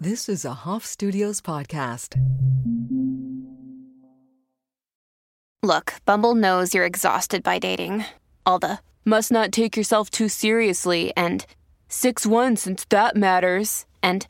This 0.00 0.28
is 0.28 0.44
a 0.44 0.54
Hoff 0.54 0.86
Studios 0.86 1.40
podcast. 1.40 2.14
Look, 5.60 5.94
Bumble 6.04 6.36
knows 6.36 6.72
you're 6.72 6.84
exhausted 6.84 7.42
by 7.42 7.58
dating. 7.58 8.04
All 8.46 8.60
the 8.60 8.78
must 9.04 9.32
not 9.32 9.50
take 9.50 9.76
yourself 9.76 10.08
too 10.08 10.28
seriously 10.28 11.12
and 11.16 11.44
6 11.88 12.24
1 12.24 12.54
since 12.54 12.84
that 12.90 13.16
matters. 13.16 13.86
And 14.00 14.24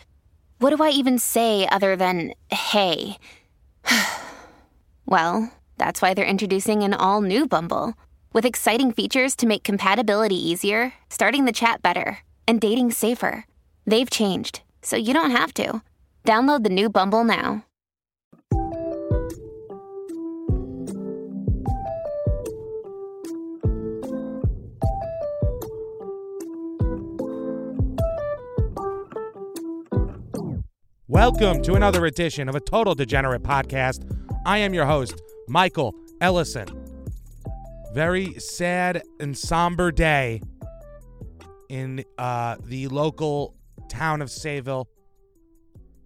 what 0.59 0.75
do 0.75 0.83
I 0.83 0.89
even 0.89 1.19
say 1.19 1.69
other 1.69 1.97
than 1.97 2.33
hey? 2.51 3.19
well, 5.05 5.53
that's 5.77 6.01
why 6.01 6.15
they're 6.15 6.25
introducing 6.25 6.83
an 6.83 6.95
all 6.95 7.21
new 7.21 7.47
Bumble 7.47 7.93
with 8.33 8.47
exciting 8.47 8.91
features 8.91 9.37
to 9.37 9.47
make 9.47 9.65
compatibility 9.65 10.35
easier, 10.35 10.95
starting 11.11 11.45
the 11.45 11.53
chat 11.53 11.83
better, 11.83 12.21
and 12.47 12.59
dating 12.59 12.93
safer. 12.93 13.45
They've 13.87 14.09
changed, 14.09 14.63
so 14.83 14.97
you 14.97 15.15
don't 15.15 15.31
have 15.31 15.53
to. 15.55 15.83
Download 16.25 16.63
the 16.63 16.71
new 16.71 16.89
Bumble 16.91 17.25
now. 17.25 17.65
Welcome 31.09 31.63
to 31.63 31.75
another 31.75 32.05
edition 32.05 32.49
of 32.49 32.55
a 32.55 32.61
Total 32.61 32.95
Degenerate 32.95 33.43
podcast. 33.43 34.05
I 34.45 34.59
am 34.59 34.75
your 34.75 34.85
host, 34.85 35.21
Michael 35.49 35.95
Ellison. 36.21 36.69
Very 37.93 38.35
sad 38.35 39.03
and 39.19 39.37
somber 39.37 39.91
day 39.91 40.43
in 41.71 42.05
uh, 42.19 42.57
the 42.63 42.89
local 42.89 43.55
town 43.89 44.23
of 44.23 44.29
Sayville, 44.29 44.87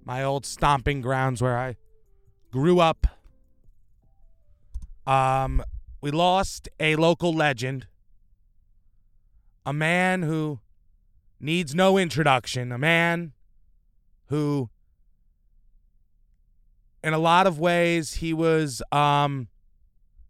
my 0.05 0.23
old 0.23 0.47
stomping 0.47 1.01
grounds 1.01 1.43
where 1.43 1.59
I 1.59 1.77
grew 2.51 2.81
up. 2.81 3.07
Um, 5.07 5.63
we 6.01 6.11
lost 6.11 6.69
a 6.79 6.97
local 6.97 7.33
legend, 7.33 7.87
a 9.67 9.73
man 9.73 10.23
who 10.23 10.61
needs 11.41 11.75
no 11.75 11.99
introduction, 11.99 12.73
a 12.73 12.79
man 12.79 13.33
who 14.27 14.71
in 17.05 17.13
a 17.13 17.19
lot 17.19 17.47
of 17.47 17.59
ways 17.59 18.15
he 18.15 18.33
was 18.33 18.83
um 18.93 19.49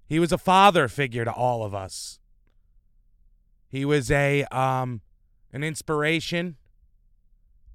he 0.06 0.19
was 0.19 0.33
a 0.33 0.39
father 0.39 0.89
figure 0.89 1.25
to 1.25 1.33
all 1.33 1.64
of 1.64 1.75
us. 1.75 2.19
He 3.69 3.84
was 3.84 4.11
a 4.11 4.44
um 4.44 5.03
an 5.53 5.62
inspiration. 5.62 6.56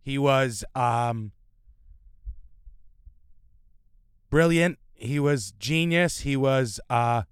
He 0.07 0.17
was 0.17 0.63
um 0.73 1.33
brilliant. 4.29 4.79
He 4.93 5.19
was 5.19 5.51
genius. 5.59 6.21
He 6.21 6.37
was 6.37 6.79
uh 6.89 7.23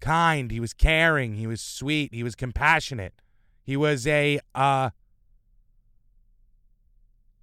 kind. 0.00 0.50
He 0.50 0.58
was 0.58 0.72
caring. 0.72 1.34
He 1.36 1.46
was 1.46 1.60
sweet. 1.60 2.12
He 2.12 2.24
was 2.24 2.34
compassionate. 2.34 3.14
He 3.62 3.76
was 3.76 4.04
a 4.04 4.40
uh 4.52 4.90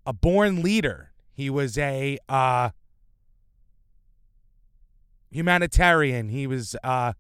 a 0.06 0.12
born 0.12 0.62
leader. 0.62 1.14
He 1.32 1.50
was 1.50 1.78
a 1.78 2.18
uh, 2.28 2.72
humanitarian. 5.32 6.28
He 6.28 6.48
was 6.48 6.76
uh, 6.84 7.14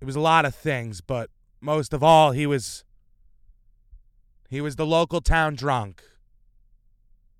it 0.00 0.04
was 0.04 0.16
a 0.16 0.20
lot 0.20 0.44
of 0.44 0.52
things, 0.52 1.00
but 1.00 1.30
most 1.60 1.92
of 1.92 2.02
all, 2.02 2.32
he 2.32 2.44
was 2.44 2.82
he 4.48 4.60
was 4.60 4.76
the 4.76 4.86
local 4.86 5.20
town 5.20 5.54
drunk, 5.54 6.02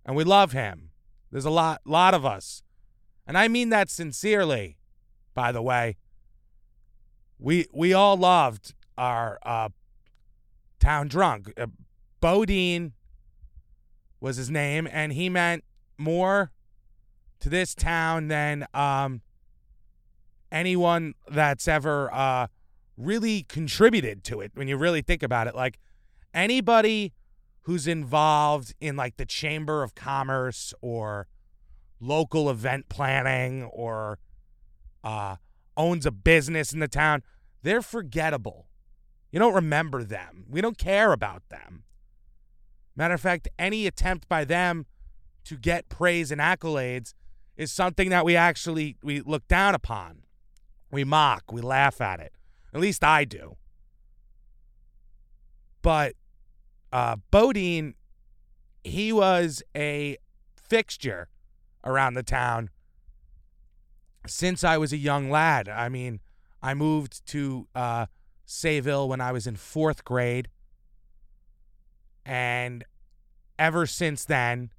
and 0.05 0.15
we 0.15 0.25
love 0.25 0.53
him. 0.53 0.91
There's 1.31 1.47
a 1.47 1.51
lot 1.51 1.81
lot 1.85 2.15
of 2.15 2.25
us, 2.25 2.63
and 3.27 3.37
I 3.37 3.49
mean 3.49 3.71
that 3.71 3.91
sincerely. 3.91 4.77
By 5.35 5.53
the 5.53 5.63
way, 5.63 5.97
we 7.39 7.67
we 7.73 7.93
all 7.95 8.17
loved 8.17 8.75
our 8.97 9.39
uh, 9.43 9.71
town 10.79 11.09
drunk. 11.09 11.53
Uh, 11.57 11.67
Bodine 12.21 12.93
was 14.21 14.37
his 14.37 14.51
name, 14.51 14.89
and 14.91 15.13
he 15.13 15.29
meant 15.29 15.65
more 15.97 16.51
to 17.41 17.49
this 17.49 17.75
town 17.75 18.29
than 18.29 18.67
um, 18.75 19.23
anyone 20.51 21.15
that's 21.29 21.69
ever 21.69 22.13
uh, 22.13 22.49
really 22.97 23.45
contributed 23.45 24.25
to 24.25 24.41
it. 24.41 24.53
When 24.55 24.69
you 24.69 24.77
really 24.77 25.03
think 25.03 25.23
about 25.23 25.47
it, 25.47 25.55
like 25.55 25.79
anybody 26.33 27.13
who's 27.63 27.87
involved 27.87 28.75
in 28.81 28.97
like 28.97 29.17
the 29.17 29.27
Chamber 29.27 29.83
of 29.83 29.95
Commerce 29.95 30.73
or 30.81 31.27
local 32.01 32.49
event 32.49 32.89
planning 32.89 33.65
or 33.65 34.19
uh, 35.05 35.37
owns 35.77 36.07
a 36.07 36.11
business 36.11 36.73
in 36.73 36.81
the 36.81 36.89
town, 36.89 37.23
they're 37.63 37.83
forgettable. 37.83 38.69
You 39.31 39.39
don't 39.39 39.55
remember 39.55 40.03
them. 40.03 40.47
We 40.49 40.61
don't 40.61 40.79
care 40.79 41.13
about 41.13 41.49
them. 41.51 41.85
Matter 42.97 43.15
of 43.15 43.21
fact, 43.21 43.49
any 43.59 43.87
attempt 43.87 44.29
by 44.29 44.45
them 44.45 44.87
to 45.45 45.57
get 45.57 45.89
praise 45.89 46.33
and 46.33 46.41
accolades 46.41 47.15
is 47.57 47.71
something 47.71 48.09
that 48.11 48.25
we 48.25 48.35
actually 48.37 48.97
we 49.03 49.21
look 49.21 49.47
down 49.49 49.75
upon. 49.75 50.23
We 50.91 51.05
mock, 51.05 51.53
we 51.53 51.61
laugh 51.61 52.01
at 52.01 52.21
it. 52.21 52.33
At 52.73 52.81
least 52.81 53.05
I 53.05 53.25
do. 53.25 53.57
But 55.83 56.15
uh, 56.93 57.17
Bodine, 57.31 57.95
he 58.85 59.13
was 59.13 59.63
a 59.77 60.17
fixture 60.55 61.29
around 61.85 62.15
the 62.15 62.23
town 62.23 62.71
since 64.27 64.65
I 64.65 64.77
was 64.77 64.93
a 64.93 64.97
young 64.97 65.31
lad. 65.31 65.69
I 65.69 65.89
mean, 65.89 66.21
I 66.63 66.75
moved 66.75 67.27
to 67.29 67.69
uh, 67.75 68.07
Sayville 68.47 69.09
when 69.09 69.21
I 69.21 69.33
was 69.33 69.47
in 69.47 69.57
fourth 69.57 70.05
grade. 70.05 70.49
And 72.25 72.85
ever 73.59 73.87
since 73.87 74.25
then, 74.25 74.71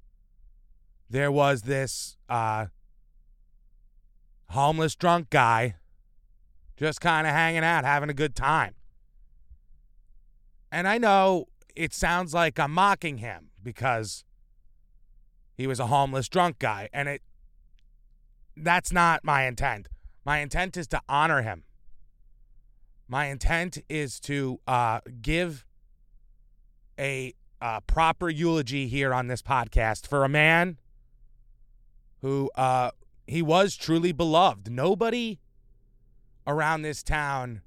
there 1.08 1.32
was 1.32 1.62
this 1.62 2.16
uh, 2.28 2.66
homeless 4.50 4.94
drunk 4.94 5.30
guy 5.30 5.76
just 6.76 7.00
kind 7.00 7.26
of 7.26 7.32
hanging 7.32 7.64
out, 7.64 7.84
having 7.84 8.08
a 8.08 8.14
good 8.14 8.34
time. 8.34 8.74
And 10.72 10.86
I 10.86 10.98
know 10.98 11.46
it 11.74 11.92
sounds 11.92 12.34
like 12.34 12.58
I'm 12.58 12.72
mocking 12.72 13.18
him 13.18 13.50
because 13.62 14.24
he 15.56 15.66
was 15.66 15.80
a 15.80 15.86
homeless 15.86 16.28
drunk 16.28 16.58
guy 16.58 16.88
and 16.92 17.08
it 17.08 17.22
that's 18.56 18.92
not 18.92 19.24
my 19.24 19.44
intent. 19.44 19.88
My 20.24 20.38
intent 20.38 20.76
is 20.76 20.86
to 20.88 21.00
honor 21.08 21.42
him. 21.42 21.64
My 23.08 23.26
intent 23.26 23.78
is 23.88 24.20
to 24.20 24.60
uh, 24.66 25.00
give 25.22 25.64
a 26.98 27.34
uh, 27.60 27.80
proper 27.80 28.28
eulogy 28.28 28.86
here 28.86 29.12
on 29.12 29.26
this 29.26 29.42
podcast 29.42 30.06
for 30.06 30.24
a 30.24 30.28
man 30.28 30.78
who 32.20 32.50
uh, 32.54 32.90
he 33.26 33.42
was 33.42 33.76
truly 33.76 34.12
beloved. 34.12 34.70
Nobody 34.70 35.40
around 36.46 36.82
this 36.82 37.02
town 37.02 37.62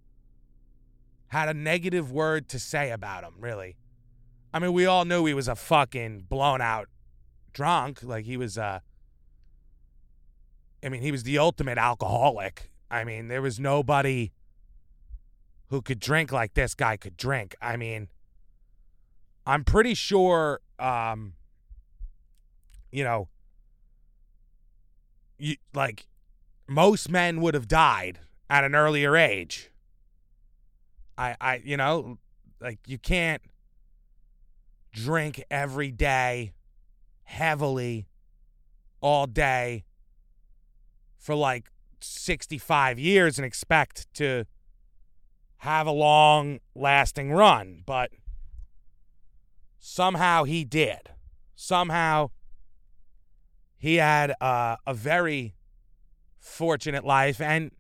had 1.34 1.50
a 1.50 1.54
negative 1.54 2.12
word 2.12 2.48
to 2.48 2.60
say 2.60 2.92
about 2.92 3.24
him, 3.24 3.34
really. 3.40 3.76
I 4.54 4.60
mean, 4.60 4.72
we 4.72 4.86
all 4.86 5.04
knew 5.04 5.26
he 5.26 5.34
was 5.34 5.48
a 5.48 5.56
fucking 5.56 6.28
blown 6.30 6.62
out 6.62 6.90
drunk. 7.54 8.04
Like 8.04 8.26
he 8.26 8.38
was 8.38 8.56
uh 8.56 8.80
I 10.84 10.90
mean, 10.90 11.02
he 11.02 11.12
was 11.12 11.24
the 11.24 11.40
ultimate 11.40 11.80
alcoholic. 11.80 12.70
I 12.92 13.04
mean, 13.04 13.30
there 13.30 13.42
was 13.42 13.60
nobody 13.60 14.32
who 15.70 15.82
could 15.82 16.00
drink 16.00 16.32
like 16.32 16.54
this 16.54 16.76
guy 16.76 16.98
could 16.98 17.18
drink. 17.18 17.56
I 17.60 17.78
mean, 17.78 18.10
I'm 19.48 19.64
pretty 19.64 19.96
sure, 19.96 20.60
um, 20.78 21.34
you 22.92 23.04
know, 23.04 23.30
you, 25.40 25.56
like 25.74 26.06
most 26.68 27.10
men 27.10 27.42
would 27.42 27.56
have 27.56 27.68
died 27.68 28.20
at 28.52 28.64
an 28.64 28.76
earlier 28.76 29.18
age. 29.18 29.72
I, 31.18 31.36
I, 31.40 31.62
you 31.64 31.78
know, 31.78 32.18
like 32.60 32.80
you 32.88 32.98
can't 32.98 33.42
drink 34.92 35.44
every 35.50 35.92
day 35.92 36.54
heavily 37.24 38.08
all 39.02 39.28
day 39.28 39.86
for 41.18 41.36
like 41.36 41.70
65 42.00 43.00
years 43.00 43.38
and 43.38 43.46
expect 43.46 44.14
to 44.16 44.46
have 45.58 45.88
a 45.88 45.92
long 45.92 46.60
lasting 46.76 47.32
run. 47.32 47.84
But 47.86 48.12
Somehow 49.86 50.46
he 50.46 50.64
did. 50.64 51.10
Somehow 51.58 52.30
he 53.78 53.96
had 53.96 54.34
uh, 54.40 54.78
a 54.88 54.94
very 54.94 55.56
fortunate 56.40 57.04
life 57.04 57.42
and 57.42 57.72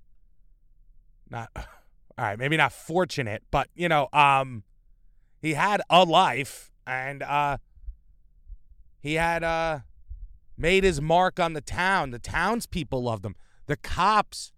not 1.30 1.50
all 2.18 2.25
right, 2.25 2.38
maybe 2.39 2.57
not 2.57 2.71
fortunate, 2.71 3.44
but 3.51 3.68
you 3.75 3.89
know, 3.89 4.07
um 4.13 4.63
he 5.42 5.54
had 5.54 5.81
a 5.89 6.04
life 6.04 6.71
and 6.86 7.24
uh 7.24 7.57
He 9.00 9.15
had 9.15 9.44
uh 9.44 9.80
made 10.57 10.83
his 10.83 11.01
mark 11.01 11.39
on 11.39 11.54
the 11.54 11.62
town. 11.62 12.12
The 12.12 12.19
townspeople 12.19 13.04
loved 13.04 13.25
him. 13.25 13.36
The 13.65 13.75
cops 13.75 14.54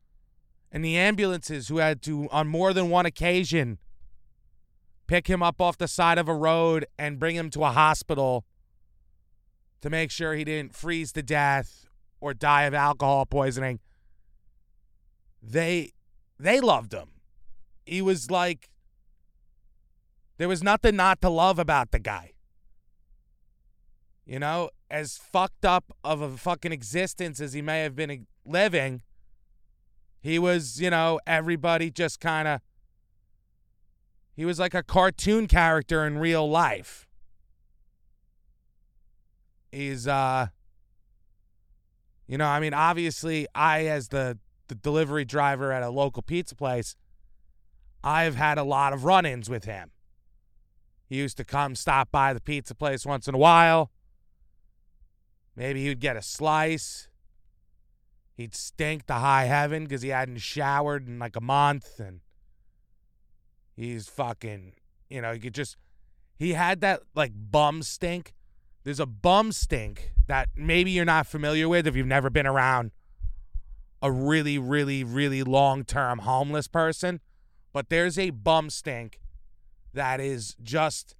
and 0.72 0.84
the 0.84 0.98
ambulances 0.98 1.68
who 1.69 1.78
had 1.78 2.02
to 2.04 2.28
on 2.31 2.48
more 2.48 2.74
than 2.74 2.90
one 2.90 3.06
occasion 3.06 3.80
pick 5.08 5.28
him 5.28 5.42
up 5.42 5.62
off 5.62 5.78
the 5.78 5.88
side 5.88 6.18
of 6.18 6.28
a 6.28 6.36
road 6.36 6.86
and 7.00 7.19
bring 7.19 7.36
him 7.36 7.50
to 7.51 7.63
a 7.63 7.72
hospital 7.72 8.44
to 9.81 9.90
make 9.90 10.12
sure 10.12 10.34
he 10.34 10.44
didn't 10.44 10.75
freeze 10.75 11.12
to 11.13 11.24
death 11.24 11.88
or 12.19 12.34
die 12.34 12.63
of 12.63 12.74
alcohol 12.74 13.25
poisoning. 13.25 13.80
They 15.42 15.92
they 16.40 16.60
loved 16.60 16.94
him. 16.94 17.14
He 17.86 18.02
was 18.02 18.32
like 18.32 18.70
there 20.38 20.48
was 20.48 20.64
nothing 20.64 20.96
not 20.96 21.22
to 21.22 21.30
love 21.30 21.60
about 21.60 21.92
the 21.92 22.00
guy. 22.00 22.32
You 24.26 24.40
know, 24.40 24.72
as 24.90 25.18
fucked 25.18 25.66
up 25.66 25.96
of 26.04 26.22
a 26.22 26.36
fucking 26.36 26.72
existence 26.72 27.40
as 27.40 27.54
he 27.54 27.62
may 27.62 27.82
have 27.82 27.96
been 27.96 28.26
living, 28.44 29.02
he 30.20 30.40
was, 30.40 30.82
you 30.82 30.90
know, 30.90 31.20
everybody 31.28 31.92
just 31.92 32.20
kind 32.20 32.48
of 32.48 32.62
he 34.36 34.44
was 34.44 34.60
like 34.60 34.74
a 34.74 34.84
cartoon 34.84 35.48
character 35.48 36.06
in 36.06 36.18
real 36.18 36.50
life. 36.50 37.08
He's 39.72 40.08
uh 40.08 40.48
you 42.28 42.40
know, 42.40 42.48
I 42.48 42.60
mean, 42.60 42.74
obviously 42.74 43.48
I 43.54 43.86
as 43.86 44.08
the 44.10 44.40
the 44.68 44.76
delivery 44.76 45.26
driver 45.26 45.72
at 45.72 45.84
a 45.84 45.90
local 45.90 46.24
pizza 46.24 46.56
place, 46.56 46.96
I've 48.06 48.36
had 48.36 48.57
a 48.57 48.63
lot 48.63 48.94
of 48.94 49.04
run-ins 49.04 49.50
with 49.50 49.66
him. 49.66 49.92
He 51.07 51.18
used 51.18 51.36
to 51.38 51.44
come 51.44 51.75
stop 51.75 52.12
by 52.12 52.34
the 52.34 52.40
pizza 52.40 52.75
place 52.75 53.06
once 53.06 53.28
in 53.28 53.36
a 53.36 53.38
while. 53.38 53.92
Maybe 55.56 55.81
he 55.81 55.90
would 55.90 56.00
get 56.00 56.16
a 56.16 56.22
slice. 56.22 57.10
He'd 58.36 58.56
stink 58.56 59.07
to 59.07 59.16
high 59.16 59.46
heaven 59.46 59.84
because 59.84 60.02
he 60.02 60.10
hadn't 60.10 60.38
showered 60.38 61.07
in 61.07 61.19
like 61.19 61.36
a 61.36 61.42
month 61.42 62.00
and 62.00 62.22
He's 63.75 64.08
fucking, 64.08 64.74
you 65.10 65.22
know, 65.22 65.31
you 65.31 65.42
could 65.42 65.54
just, 65.54 65.75
he 66.38 66.54
had 66.54 66.80
that 66.81 67.01
like 67.13 67.34
bum 67.36 67.84
stink. 67.84 68.34
There's 68.84 69.00
a 69.00 69.06
bum 69.06 69.51
stink 69.51 70.12
that 70.28 70.50
maybe 70.56 70.92
you're 70.92 71.06
not 71.06 71.28
familiar 71.28 71.68
with 71.68 71.86
if 71.86 71.96
you've 71.96 72.08
never 72.08 72.30
been 72.30 72.48
around 72.48 72.92
a 74.01 74.12
really, 74.12 74.58
really, 74.58 75.04
really 75.04 75.44
long 75.44 75.84
term 75.84 76.19
homeless 76.19 76.68
person. 76.68 77.19
But 77.75 77.89
there's 77.89 78.18
a 78.18 78.30
bum 78.30 78.69
stink 78.69 79.19
that 79.94 80.22
is 80.22 80.56
just, 80.63 81.13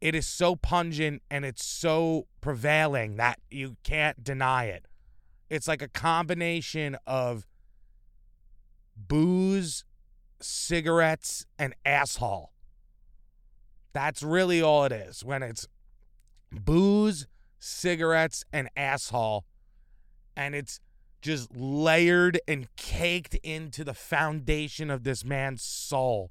it 0.00 0.14
is 0.14 0.26
so 0.26 0.56
pungent 0.56 1.20
and 1.30 1.44
it's 1.44 1.62
so 1.62 2.26
prevailing 2.40 3.16
that 3.16 3.38
you 3.50 3.76
can't 3.84 4.24
deny 4.24 4.64
it. 4.64 4.86
It's 5.50 5.68
like 5.68 5.82
a 5.82 5.88
combination 5.88 6.96
of 7.06 7.46
booze 8.96 9.84
cigarettes, 10.40 11.44
and 11.58 11.74
asshole. 11.84 12.52
That's 13.92 14.22
really 14.22 14.62
all 14.62 14.84
it 14.84 14.92
is 14.92 15.22
when 15.22 15.42
it's 15.42 15.66
booze, 16.50 17.26
cigarettes, 17.58 18.42
and 18.54 18.70
asshole. 18.74 19.44
And 20.34 20.54
it's 20.54 20.80
just 21.26 21.54
layered 21.56 22.40
and 22.46 22.68
caked 22.76 23.34
into 23.42 23.82
the 23.82 23.92
foundation 23.92 24.90
of 24.90 25.02
this 25.02 25.24
man's 25.24 25.60
soul 25.60 26.30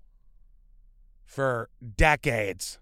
for 1.25 1.69
decades. 1.97 2.79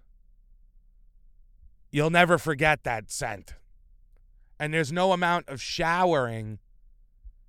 You'll 1.90 2.10
never 2.10 2.38
forget 2.38 2.84
that 2.84 3.10
scent. 3.10 3.54
And 4.60 4.72
there's 4.72 4.92
no 4.92 5.12
amount 5.12 5.48
of 5.48 5.60
showering 5.60 6.60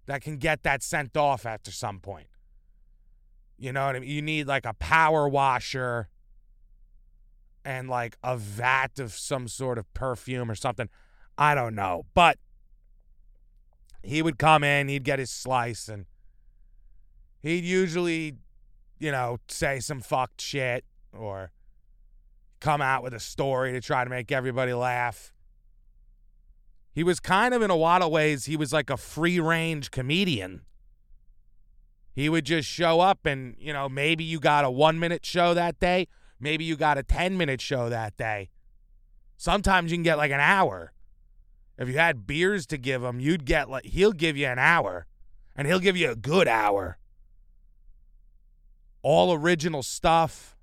that 0.08 0.24
can 0.24 0.38
get 0.38 0.64
that 0.64 0.82
scent 0.82 1.16
off 1.16 1.46
after 1.46 1.70
some 1.70 2.00
point. 2.00 2.28
You 3.60 3.72
know 3.72 3.86
what 3.86 3.96
I 3.96 4.00
mean? 4.00 4.10
You 4.10 4.24
need 4.24 4.48
like 4.48 4.66
a 4.66 4.74
power 4.74 5.30
washer 5.30 6.10
and 7.64 7.88
like 7.88 8.18
a 8.24 8.36
vat 8.36 8.98
of 8.98 9.14
some 9.14 9.48
sort 9.48 9.78
of 9.78 9.94
perfume 9.94 10.50
or 10.50 10.56
something. 10.56 10.90
I 11.38 11.54
don't 11.54 11.76
know. 11.76 12.06
But 12.16 12.40
he 14.06 14.22
would 14.22 14.38
come 14.38 14.64
in, 14.64 14.88
he'd 14.88 15.04
get 15.04 15.20
his 15.20 15.32
slice, 15.32 15.88
and 15.88 16.06
he'd 17.42 17.64
usually, 17.64 18.36
you 19.00 19.12
know, 19.12 19.40
say 19.48 19.80
some 19.80 20.02
fucked 20.02 20.42
shit 20.42 20.86
or 21.12 21.52
come 22.60 22.82
out 22.82 23.04
with 23.04 23.14
a 23.14 23.20
story 23.20 23.72
to 23.74 23.82
try 23.82 24.04
to 24.04 24.10
make 24.10 24.32
everybody 24.32 24.74
laugh. 24.74 25.34
He 26.92 27.04
was 27.04 27.20
kind 27.20 27.54
of, 27.54 27.62
in 27.62 27.70
a 27.70 27.76
lot 27.76 28.02
of 28.02 28.12
ways, 28.12 28.46
he 28.46 28.56
was 28.56 28.72
like 28.72 28.90
a 28.90 28.98
free 28.98 29.40
range 29.40 29.92
comedian. 29.92 30.62
He 32.14 32.30
would 32.30 32.46
just 32.46 32.70
show 32.70 33.02
up 33.02 33.26
and, 33.26 33.56
you 33.60 33.74
know, 33.74 33.90
maybe 33.90 34.24
you 34.24 34.40
got 34.40 34.64
a 34.64 34.72
one 34.72 35.00
minute 35.00 35.26
show 35.26 35.54
that 35.54 35.80
day. 35.80 36.08
Maybe 36.40 36.64
you 36.64 36.78
got 36.78 36.98
a 36.98 37.04
10 37.04 37.38
minute 37.38 37.60
show 37.60 37.90
that 37.90 38.16
day. 38.16 38.50
Sometimes 39.36 39.92
you 39.92 39.98
can 39.98 40.04
get 40.04 40.18
like 40.18 40.32
an 40.32 40.40
hour. 40.40 40.94
If 41.78 41.90
you 41.90 41.98
had 41.98 42.26
beers 42.26 42.66
to 42.68 42.78
give 42.78 43.04
him, 43.04 43.20
you'd 43.20 43.46
get 43.46 43.70
like, 43.70 43.86
he'll 43.86 44.14
give 44.14 44.38
you 44.38 44.48
an 44.48 44.60
hour 44.60 45.08
and 45.56 45.68
he'll 45.68 45.80
give 45.80 45.98
you 45.98 46.12
a 46.12 46.16
good 46.16 46.48
hour. 46.48 46.98
All 49.02 49.34
original 49.34 49.84
stuff. 49.84 50.56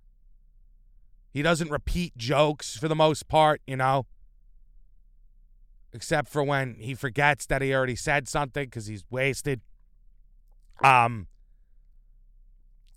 He 1.30 1.42
doesn't 1.42 1.70
repeat 1.70 2.16
jokes 2.16 2.76
for 2.76 2.88
the 2.88 2.94
most 2.94 3.28
part, 3.28 3.62
you 3.66 3.76
know, 3.76 4.06
except 5.92 6.28
for 6.28 6.42
when 6.42 6.76
he 6.78 6.94
forgets 6.94 7.46
that 7.46 7.62
he 7.62 7.74
already 7.74 7.96
said 7.96 8.28
something 8.28 8.64
because 8.64 8.86
he's 8.86 9.04
wasted. 9.10 9.60
Um, 10.82 11.26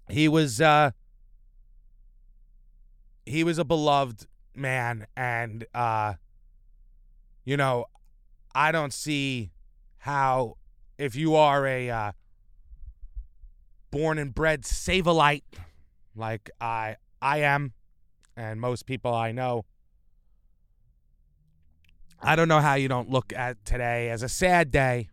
he 0.10 0.28
was 0.28 0.62
uh 0.62 0.92
he 3.26 3.44
was 3.44 3.58
a 3.58 3.66
beloved 3.66 4.28
man 4.54 5.08
and 5.18 5.66
uh 5.74 6.14
you 7.44 7.58
know 7.58 7.86
i 8.56 8.72
don't 8.72 8.94
see 8.94 9.52
how 10.00 10.56
if 10.98 11.16
you 11.16 11.36
are 11.36 11.68
a 11.68 11.90
uh 11.90 12.12
born 13.92 14.18
and 14.18 14.34
bred 14.34 14.64
Sayvillite 14.64 15.44
like 16.16 16.50
i 16.60 16.96
i 17.22 17.40
am 17.40 17.74
and 18.36 18.60
most 18.60 18.86
people 18.86 19.14
i 19.14 19.32
know 19.32 19.66
i 22.22 22.36
don't 22.36 22.48
know 22.48 22.62
how 22.62 22.74
you 22.74 22.88
don't 22.88 23.10
look 23.10 23.32
at 23.34 23.64
today 23.64 24.10
as 24.10 24.24
a 24.24 24.30
sad 24.30 24.72
day 24.72 25.10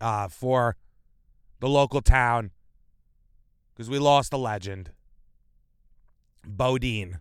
uh 0.00 0.28
for 0.28 0.76
the 1.60 1.68
local 1.68 2.00
town 2.00 2.50
because 3.76 3.90
we 3.90 3.98
lost 3.98 4.32
a 4.32 4.38
legend, 4.38 4.90
Bodine. 6.46 7.20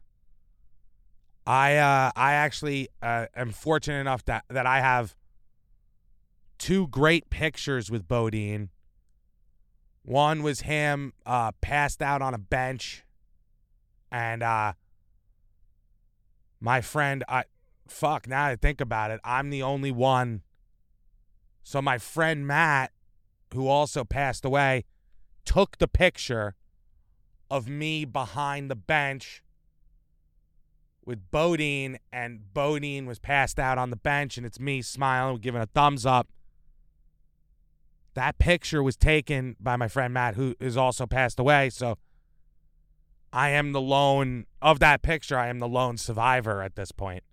I 1.45 1.77
uh, 1.77 2.11
I 2.15 2.33
actually 2.33 2.89
uh, 3.01 3.27
am 3.35 3.51
fortunate 3.51 3.99
enough 3.99 4.25
that 4.25 4.45
that 4.49 4.65
I 4.65 4.79
have 4.81 5.15
two 6.57 6.87
great 6.87 7.29
pictures 7.29 7.91
with 7.91 8.07
Bodine. 8.07 8.69
One 10.03 10.43
was 10.43 10.61
him 10.61 11.13
uh, 11.25 11.51
passed 11.61 12.01
out 12.01 12.21
on 12.21 12.33
a 12.33 12.39
bench, 12.39 13.03
and 14.11 14.41
uh, 14.41 14.73
my 16.59 16.81
friend, 16.81 17.23
I 17.27 17.43
fuck. 17.87 18.27
Now 18.27 18.45
I 18.45 18.55
think 18.55 18.81
about 18.81 19.11
it, 19.11 19.19
I'm 19.23 19.51
the 19.51 19.61
only 19.61 19.91
one. 19.91 20.41
So 21.63 21.81
my 21.81 21.97
friend 21.97 22.45
Matt, 22.45 22.91
who 23.53 23.67
also 23.67 24.03
passed 24.03 24.45
away, 24.45 24.85
took 25.45 25.77
the 25.77 25.87
picture 25.87 26.55
of 27.49 27.67
me 27.67 28.05
behind 28.05 28.69
the 28.69 28.75
bench 28.75 29.43
with 31.05 31.29
Bodine, 31.31 31.99
and 32.11 32.53
Bodine 32.53 33.05
was 33.05 33.19
passed 33.19 33.59
out 33.59 33.77
on 33.77 33.91
the 33.91 33.95
bench, 33.95 34.37
and 34.37 34.45
it's 34.45 34.59
me 34.59 34.81
smiling, 34.81 35.37
giving 35.37 35.61
a 35.61 35.67
thumbs 35.67 36.05
up. 36.05 36.27
That 38.15 38.37
picture 38.37 38.81
was 38.81 38.95
taken 38.95 39.55
by 39.59 39.75
my 39.75 39.87
friend 39.87 40.13
Matt, 40.13 40.35
who 40.35 40.55
is 40.59 40.77
also 40.77 41.05
passed 41.05 41.39
away. 41.39 41.69
So 41.69 41.97
I 43.31 43.49
am 43.49 43.73
the 43.73 43.81
lone 43.81 44.45
of 44.61 44.79
that 44.79 45.01
picture. 45.01 45.37
I 45.37 45.47
am 45.49 45.59
the 45.59 45.67
lone 45.67 45.97
survivor 45.97 46.61
at 46.61 46.75
this 46.75 46.91
point. 46.91 47.23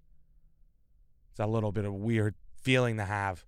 It's 1.30 1.40
a 1.40 1.46
little 1.46 1.72
bit 1.72 1.84
of 1.84 1.94
weird 1.94 2.34
feeling 2.60 2.96
to 2.96 3.04
have. 3.04 3.46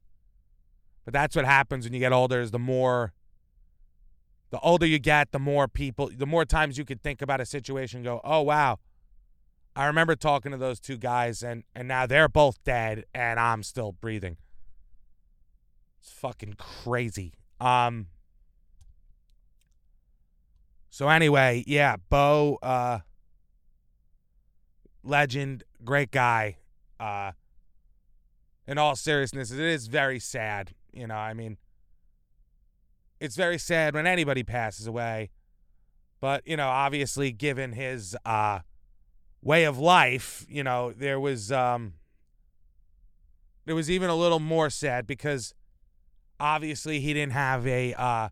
But 1.04 1.12
that's 1.12 1.36
what 1.36 1.44
happens 1.44 1.84
when 1.84 1.92
you 1.92 2.00
get 2.00 2.12
older 2.12 2.40
is 2.40 2.50
the 2.50 2.58
more 2.58 3.12
the 4.50 4.60
older 4.60 4.86
you 4.86 5.00
get, 5.00 5.32
the 5.32 5.40
more 5.40 5.66
people, 5.66 6.10
the 6.16 6.26
more 6.26 6.44
times 6.44 6.78
you 6.78 6.84
could 6.84 7.02
think 7.02 7.20
about 7.20 7.40
a 7.40 7.44
situation 7.44 8.04
go, 8.04 8.20
oh, 8.22 8.40
wow. 8.42 8.78
I 9.76 9.86
remember 9.86 10.14
talking 10.14 10.52
to 10.52 10.58
those 10.58 10.78
two 10.78 10.96
guys, 10.96 11.42
and, 11.42 11.64
and 11.74 11.88
now 11.88 12.06
they're 12.06 12.28
both 12.28 12.62
dead, 12.64 13.04
and 13.14 13.40
I'm 13.40 13.62
still 13.62 13.92
breathing. 13.92 14.36
It's 16.00 16.12
fucking 16.12 16.54
crazy. 16.58 17.32
Um. 17.60 18.06
So 20.90 21.08
anyway, 21.08 21.64
yeah, 21.66 21.96
Bo, 22.08 22.58
uh, 22.62 23.00
legend, 25.02 25.64
great 25.84 26.12
guy. 26.12 26.58
uh, 27.00 27.32
in 28.66 28.78
all 28.78 28.96
seriousness, 28.96 29.50
it 29.50 29.60
is 29.60 29.88
very 29.88 30.18
sad. 30.18 30.72
You 30.92 31.06
know, 31.06 31.16
I 31.16 31.34
mean, 31.34 31.58
it's 33.20 33.36
very 33.36 33.58
sad 33.58 33.94
when 33.94 34.06
anybody 34.06 34.42
passes 34.42 34.86
away. 34.86 35.30
But, 36.20 36.46
you 36.46 36.56
know, 36.56 36.68
obviously, 36.68 37.32
given 37.32 37.72
his 37.72 38.16
uh, 38.24 38.60
way 39.44 39.64
of 39.64 39.78
life, 39.78 40.44
you 40.48 40.64
know, 40.64 40.90
there 40.90 41.20
was 41.20 41.52
um, 41.52 41.94
there 43.66 43.74
was 43.76 43.90
even 43.90 44.10
a 44.10 44.16
little 44.16 44.40
more 44.40 44.70
sad 44.70 45.06
because 45.06 45.54
obviously 46.40 46.98
he 46.98 47.14
didn't 47.14 47.32
have 47.32 47.64
a 47.66 47.94
uh, 47.94 48.28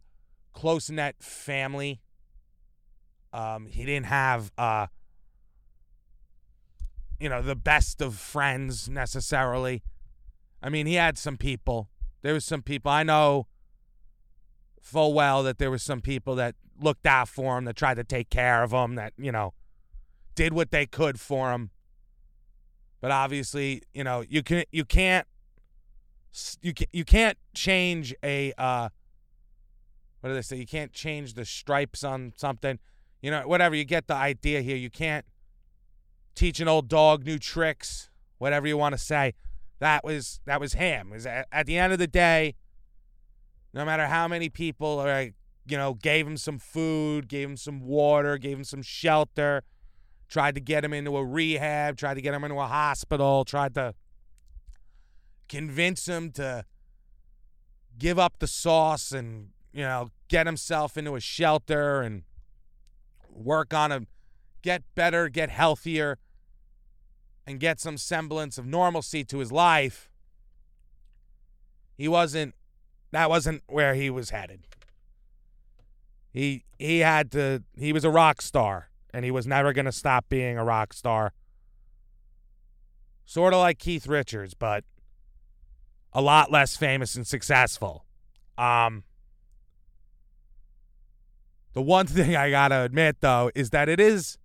close 0.53 0.91
knit 0.91 1.17
family. 1.21 2.01
Um, 3.33 3.67
he 3.67 3.85
didn't 3.85 4.07
have 4.07 4.51
uh, 4.59 4.89
you 7.23 7.29
know, 7.29 7.41
the 7.41 7.55
best 7.55 8.01
of 8.01 8.17
friends 8.17 8.89
necessarily. 8.89 9.85
I 10.61 10.69
mean, 10.69 10.87
he 10.87 10.95
had 10.95 11.17
some 11.17 11.37
people. 11.37 11.89
There 12.23 12.35
was 12.35 12.45
some 12.45 12.63
people 12.63 12.91
I 12.91 13.05
know 13.05 13.47
full 14.81 15.15
well 15.15 15.45
that 15.45 15.59
there 15.59 15.71
was 15.71 15.85
some 15.85 16.01
people 16.01 16.35
that 16.35 16.57
looked 16.81 17.07
out 17.07 17.29
for 17.29 17.57
him, 17.57 17.65
that 17.67 17.77
tried 17.77 17.95
to 17.95 18.05
take 18.05 18.29
care 18.29 18.65
of 18.65 18.73
him, 18.73 18.97
that, 18.97 19.13
you 19.17 19.31
know, 19.31 19.55
did 20.35 20.53
what 20.53 20.71
they 20.71 20.87
could 20.87 21.21
for 21.21 21.53
him. 21.53 21.71
But 23.01 23.11
obviously, 23.11 23.83
you 23.93 24.05
know, 24.05 24.25
you 24.29 24.43
can 24.43 24.65
you 24.71 24.85
can't 24.85 25.27
you 26.61 26.73
can 26.73 26.87
you 26.93 27.05
can't 27.05 27.37
change 27.55 28.15
a 28.23 28.53
uh 28.57 28.89
what 30.21 30.29
do 30.29 30.35
they 30.35 30.43
say? 30.43 30.57
You 30.57 30.67
can't 30.67 30.93
change 30.93 31.35
the 31.35 31.45
stripes 31.45 32.05
on 32.05 32.33
something. 32.37 32.79
You 33.23 33.33
know, 33.33 33.43
whatever, 33.47 33.75
you 33.75 33.85
get 33.85 34.07
the 34.07 34.15
idea 34.15 34.61
here. 34.61 34.77
You 34.77 34.89
can't 34.89 35.27
teach 36.37 36.61
an 36.61 36.69
old 36.69 36.89
dog 36.89 37.25
new 37.25 37.39
tricks, 37.39 38.09
whatever 38.39 38.69
you 38.69 38.77
want 38.77 38.95
to 38.95 38.99
say. 38.99 39.35
That 39.81 40.05
was 40.05 40.41
that 40.47 40.61
was 40.61 40.75
him. 40.75 41.11
Was 41.11 41.27
at, 41.27 41.49
at 41.51 41.67
the 41.67 41.77
end 41.77 41.93
of 41.93 41.99
the 41.99 42.07
day, 42.07 42.55
no 43.75 43.85
matter 43.85 44.07
how 44.07 44.29
many 44.29 44.49
people 44.49 45.01
are, 45.01 45.31
you 45.67 45.77
know, 45.77 45.95
gave 45.95 46.25
him 46.25 46.37
some 46.37 46.59
food, 46.59 47.29
gave 47.29 47.49
him 47.49 47.57
some 47.57 47.81
water, 47.81 48.39
gave 48.39 48.57
him 48.59 48.65
some 48.65 48.83
shelter, 48.83 49.65
tried 50.33 50.55
to 50.55 50.63
get 50.63 50.83
him 50.83 50.95
into 50.95 51.15
a 51.19 51.23
rehab, 51.23 51.99
tried 51.99 52.15
to 52.15 52.23
get 52.23 52.33
him 52.33 52.43
into 52.43 52.59
a 52.59 52.67
hospital, 52.67 53.45
tried 53.45 53.75
to 53.75 53.95
convince 55.47 56.09
him 56.09 56.31
to 56.33 56.65
give 57.99 58.19
up 58.19 58.39
the 58.39 58.47
sauce 58.47 59.13
and 59.13 59.51
you 59.75 59.83
know 59.83 60.11
get 60.29 60.47
himself 60.47 60.97
into 60.97 61.15
a 61.15 61.21
shelter 61.21 62.01
and 62.01 62.23
work 63.29 63.75
on 63.75 63.93
him, 63.93 64.07
get 64.63 64.83
better, 64.95 65.29
get 65.29 65.51
healthier, 65.51 66.17
and 67.47 67.61
get 67.61 67.79
some 67.79 67.99
semblance 67.99 68.57
of 68.57 68.65
normalcy 68.65 69.25
to 69.25 69.39
his 69.39 69.53
life, 69.53 70.09
he 71.95 72.09
wasn't 72.09 72.55
that 73.11 73.29
wasn't 73.29 73.63
where 73.67 73.95
he 73.95 74.09
was 74.09 74.31
headed. 74.31 74.67
He 76.31 76.65
he 76.79 77.01
had 77.01 77.31
to 77.33 77.65
he 77.77 77.93
was 77.93 78.03
a 78.03 78.11
rock 78.11 78.41
star 78.41 78.89
and 79.13 79.25
he 79.25 79.31
was 79.31 79.47
never 79.47 79.73
going 79.73 79.85
to 79.85 79.93
stop 79.93 80.29
being 80.29 80.57
a 80.57 80.65
rock 80.65 80.93
star. 80.93 81.33
Sort 83.25 83.53
of 83.53 83.61
like 83.61 83.79
Keith 83.79 84.07
Richards, 84.07 84.55
but 84.55 84.85
a 86.13 86.21
lot 86.21 86.51
less 86.51 86.77
famous 86.77 87.15
and 87.15 87.27
successful. 87.27 88.05
Um 88.59 89.05
the 91.73 91.83
one 91.83 92.07
thing 92.09 92.37
I 92.37 92.51
got 92.51 92.69
to 92.69 92.83
admit 92.83 93.17
though 93.21 93.51
is 93.55 93.71
that 93.71 93.89
it 93.89 94.01
is 94.01 94.39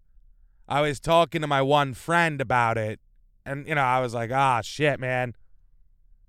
I 0.67 0.81
was 0.81 0.99
talking 0.99 1.41
to 1.41 1.47
my 1.47 1.61
one 1.61 1.93
friend 1.93 2.41
about 2.41 2.77
it, 2.77 2.99
and 3.45 3.65
you 3.67 3.75
know, 3.75 3.81
I 3.81 4.01
was 4.01 4.13
like, 4.13 4.31
"Ah, 4.31 4.61
shit, 4.61 4.99
man, 4.99 5.33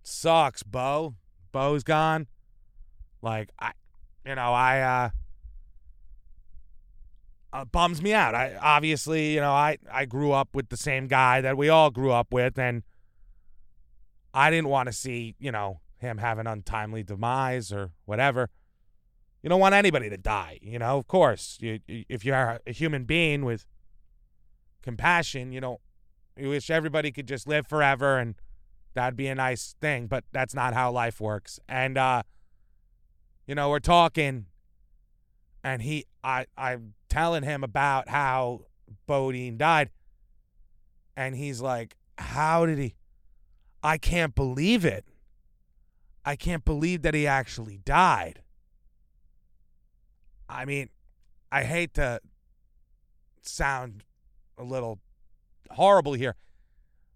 sucks, 0.02 0.62
Bo. 0.62 1.16
Bo's 1.50 1.82
gone." 1.82 2.28
Like 3.20 3.50
I, 3.58 3.72
you 4.24 4.36
know, 4.36 4.52
I 4.52 4.80
uh, 4.80 5.10
uh, 7.58 7.64
bums 7.64 8.00
me 8.00 8.12
out. 8.12 8.34
I 8.34 8.56
obviously, 8.60 9.34
you 9.34 9.40
know, 9.40 9.52
I 9.52 9.78
I 9.90 10.04
grew 10.04 10.32
up 10.32 10.50
with 10.54 10.68
the 10.68 10.76
same 10.76 11.06
guy 11.08 11.40
that 11.40 11.56
we 11.56 11.68
all 11.68 11.90
grew 11.90 12.12
up 12.12 12.32
with, 12.32 12.58
and 12.58 12.82
I 14.32 14.50
didn't 14.50 14.68
want 14.68 14.86
to 14.88 14.92
see, 14.92 15.34
you 15.38 15.50
know, 15.50 15.80
him 15.96 16.18
have 16.18 16.38
an 16.38 16.46
untimely 16.46 17.02
demise 17.02 17.72
or 17.72 17.90
whatever. 18.04 18.50
You 19.42 19.48
don't 19.48 19.60
want 19.60 19.74
anybody 19.74 20.10
to 20.10 20.16
die, 20.16 20.58
you 20.62 20.78
know. 20.78 20.98
Of 20.98 21.06
course, 21.06 21.58
you, 21.60 21.80
if 21.88 22.24
you're 22.24 22.60
a 22.66 22.72
human 22.72 23.04
being 23.04 23.44
with 23.44 23.66
compassion, 24.82 25.52
you 25.52 25.60
know, 25.60 25.80
you 26.36 26.50
wish 26.50 26.70
everybody 26.70 27.10
could 27.10 27.26
just 27.26 27.48
live 27.48 27.66
forever 27.66 28.18
and 28.18 28.36
that'd 28.94 29.16
be 29.16 29.26
a 29.26 29.34
nice 29.34 29.74
thing, 29.80 30.06
but 30.06 30.24
that's 30.32 30.54
not 30.54 30.74
how 30.74 30.90
life 30.90 31.20
works. 31.20 31.58
And 31.68 31.98
uh 31.98 32.22
you 33.46 33.54
know, 33.54 33.70
we're 33.70 33.80
talking 33.80 34.46
and 35.64 35.82
he 35.82 36.04
I 36.22 36.46
I'm 36.56 36.94
telling 37.08 37.42
him 37.42 37.64
about 37.64 38.08
how 38.08 38.66
Bodine 39.06 39.56
died. 39.56 39.90
And 41.16 41.34
he's 41.34 41.60
like, 41.60 41.96
"How 42.18 42.66
did 42.66 42.78
he 42.78 42.94
I 43.82 43.98
can't 43.98 44.34
believe 44.34 44.84
it. 44.84 45.04
I 46.24 46.36
can't 46.36 46.64
believe 46.64 47.02
that 47.02 47.14
he 47.14 47.26
actually 47.26 47.78
died." 47.78 48.42
I 50.48 50.64
mean, 50.64 50.88
I 51.52 51.64
hate 51.64 51.94
to 51.94 52.20
sound 53.42 54.04
a 54.56 54.62
little 54.62 55.00
horrible 55.70 56.14
here, 56.14 56.36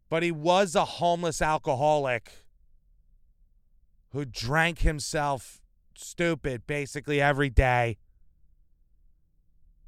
but 0.08 0.22
he 0.22 0.30
was 0.30 0.74
a 0.74 0.84
homeless 0.84 1.40
alcoholic 1.40 2.44
who 4.10 4.24
drank 4.24 4.80
himself 4.80 5.60
stupid 5.94 6.66
basically 6.66 7.20
every 7.20 7.48
day, 7.50 7.96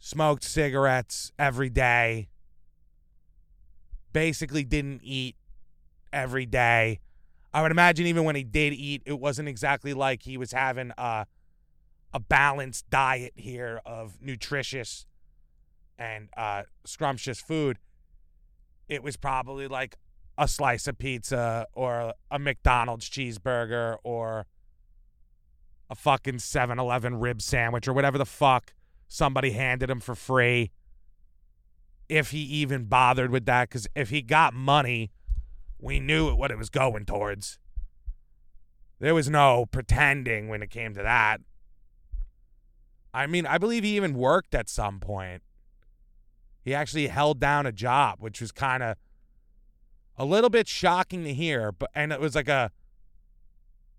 smoked 0.04 0.44
cigarettes 0.44 1.32
every 1.38 1.70
day, 1.70 2.28
basically 4.12 4.62
didn't 4.62 5.00
eat 5.02 5.34
every 6.12 6.44
day. 6.44 7.00
I 7.54 7.62
would 7.62 7.70
imagine 7.70 8.06
even 8.06 8.24
when 8.24 8.36
he 8.36 8.44
did 8.44 8.74
eat, 8.74 9.00
it 9.06 9.18
wasn't 9.18 9.48
exactly 9.48 9.94
like 9.94 10.22
he 10.22 10.36
was 10.36 10.52
having 10.52 10.92
a 10.98 11.24
a 12.12 12.20
balanced 12.20 12.88
diet 12.90 13.32
here 13.34 13.80
of 13.86 14.20
nutritious 14.20 15.06
and 15.98 16.28
uh, 16.36 16.62
scrumptious 16.84 17.40
food, 17.40 17.78
it 18.88 19.02
was 19.02 19.16
probably 19.16 19.66
like 19.66 19.96
a 20.36 20.46
slice 20.46 20.86
of 20.86 20.98
pizza 20.98 21.66
or 21.72 22.12
a 22.30 22.38
McDonald's 22.38 23.08
cheeseburger 23.08 23.96
or 24.04 24.46
a 25.88 25.94
fucking 25.94 26.38
7 26.38 26.78
Eleven 26.78 27.18
rib 27.18 27.40
sandwich 27.42 27.88
or 27.88 27.94
whatever 27.94 28.18
the 28.18 28.26
fuck 28.26 28.74
somebody 29.14 29.52
handed 29.52 29.88
him 29.88 30.00
for 30.00 30.16
free. 30.16 30.72
If 32.08 32.32
he 32.32 32.40
even 32.40 32.84
bothered 32.84 33.30
with 33.30 33.46
that, 33.46 33.68
because 33.68 33.86
if 33.94 34.10
he 34.10 34.22
got 34.22 34.52
money, 34.52 35.12
we 35.78 36.00
knew 36.00 36.34
what 36.34 36.50
it 36.50 36.58
was 36.58 36.68
going 36.68 37.06
towards. 37.06 37.58
There 38.98 39.14
was 39.14 39.30
no 39.30 39.66
pretending 39.66 40.48
when 40.48 40.62
it 40.62 40.70
came 40.70 40.94
to 40.94 41.02
that. 41.02 41.40
I 43.12 43.26
mean, 43.28 43.46
I 43.46 43.58
believe 43.58 43.84
he 43.84 43.96
even 43.96 44.14
worked 44.14 44.54
at 44.54 44.68
some 44.68 44.98
point. 44.98 45.42
He 46.64 46.74
actually 46.74 47.06
held 47.06 47.38
down 47.38 47.66
a 47.66 47.72
job, 47.72 48.16
which 48.18 48.40
was 48.40 48.50
kind 48.50 48.82
of 48.82 48.96
a 50.16 50.24
little 50.24 50.50
bit 50.50 50.66
shocking 50.66 51.22
to 51.24 51.32
hear, 51.32 51.70
but 51.70 51.90
and 51.94 52.12
it 52.12 52.20
was 52.20 52.34
like 52.34 52.48
a 52.48 52.72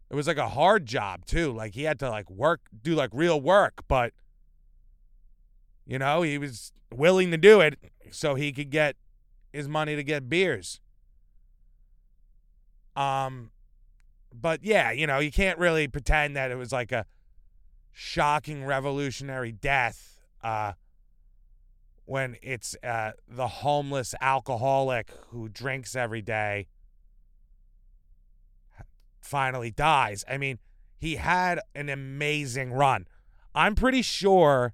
it 0.10 0.16
was 0.16 0.28
like 0.28 0.38
a 0.38 0.50
hard 0.50 0.86
job 0.86 1.26
too. 1.26 1.54
Like 1.54 1.74
he 1.74 1.84
had 1.84 2.00
to 2.00 2.10
like 2.10 2.30
work 2.30 2.62
do 2.82 2.96
like 2.96 3.12
real 3.14 3.40
work, 3.40 3.84
but 3.88 4.14
you 5.86 6.00
know, 6.00 6.22
he 6.22 6.38
was 6.38 6.72
willing 6.92 7.32
to 7.32 7.38
do 7.38 7.62
it 7.62 7.78
so 8.12 8.36
he 8.36 8.52
could 8.52 8.70
get 8.70 8.96
his 9.52 9.68
money 9.68 9.96
to 9.96 10.04
get 10.04 10.30
beers. 10.30 10.80
Um 12.96 13.52
but 14.34 14.64
yeah, 14.64 14.92
you 14.92 15.08
know, 15.08 15.20
you 15.20 15.32
can't 15.32 15.58
really 15.58 15.88
pretend 15.88 16.36
that 16.36 16.52
it 16.52 16.56
was 16.56 16.72
like 16.72 16.92
a 16.92 17.06
shocking 17.92 18.66
revolutionary 18.66 19.52
death. 19.52 20.20
Uh 20.44 20.74
when 22.06 22.38
it's 22.42 22.76
uh, 22.84 23.12
the 23.28 23.48
homeless 23.48 24.14
alcoholic 24.22 25.12
who 25.30 25.50
drinks 25.50 25.96
every 25.96 26.22
day 26.22 26.68
finally 29.20 29.72
dies. 29.72 30.24
I 30.30 30.38
mean, 30.38 30.60
he 30.98 31.16
had 31.16 31.60
an 31.74 31.90
amazing 31.90 32.72
run. 32.72 33.08
I'm 33.54 33.74
pretty 33.74 34.04
sure 34.04 34.74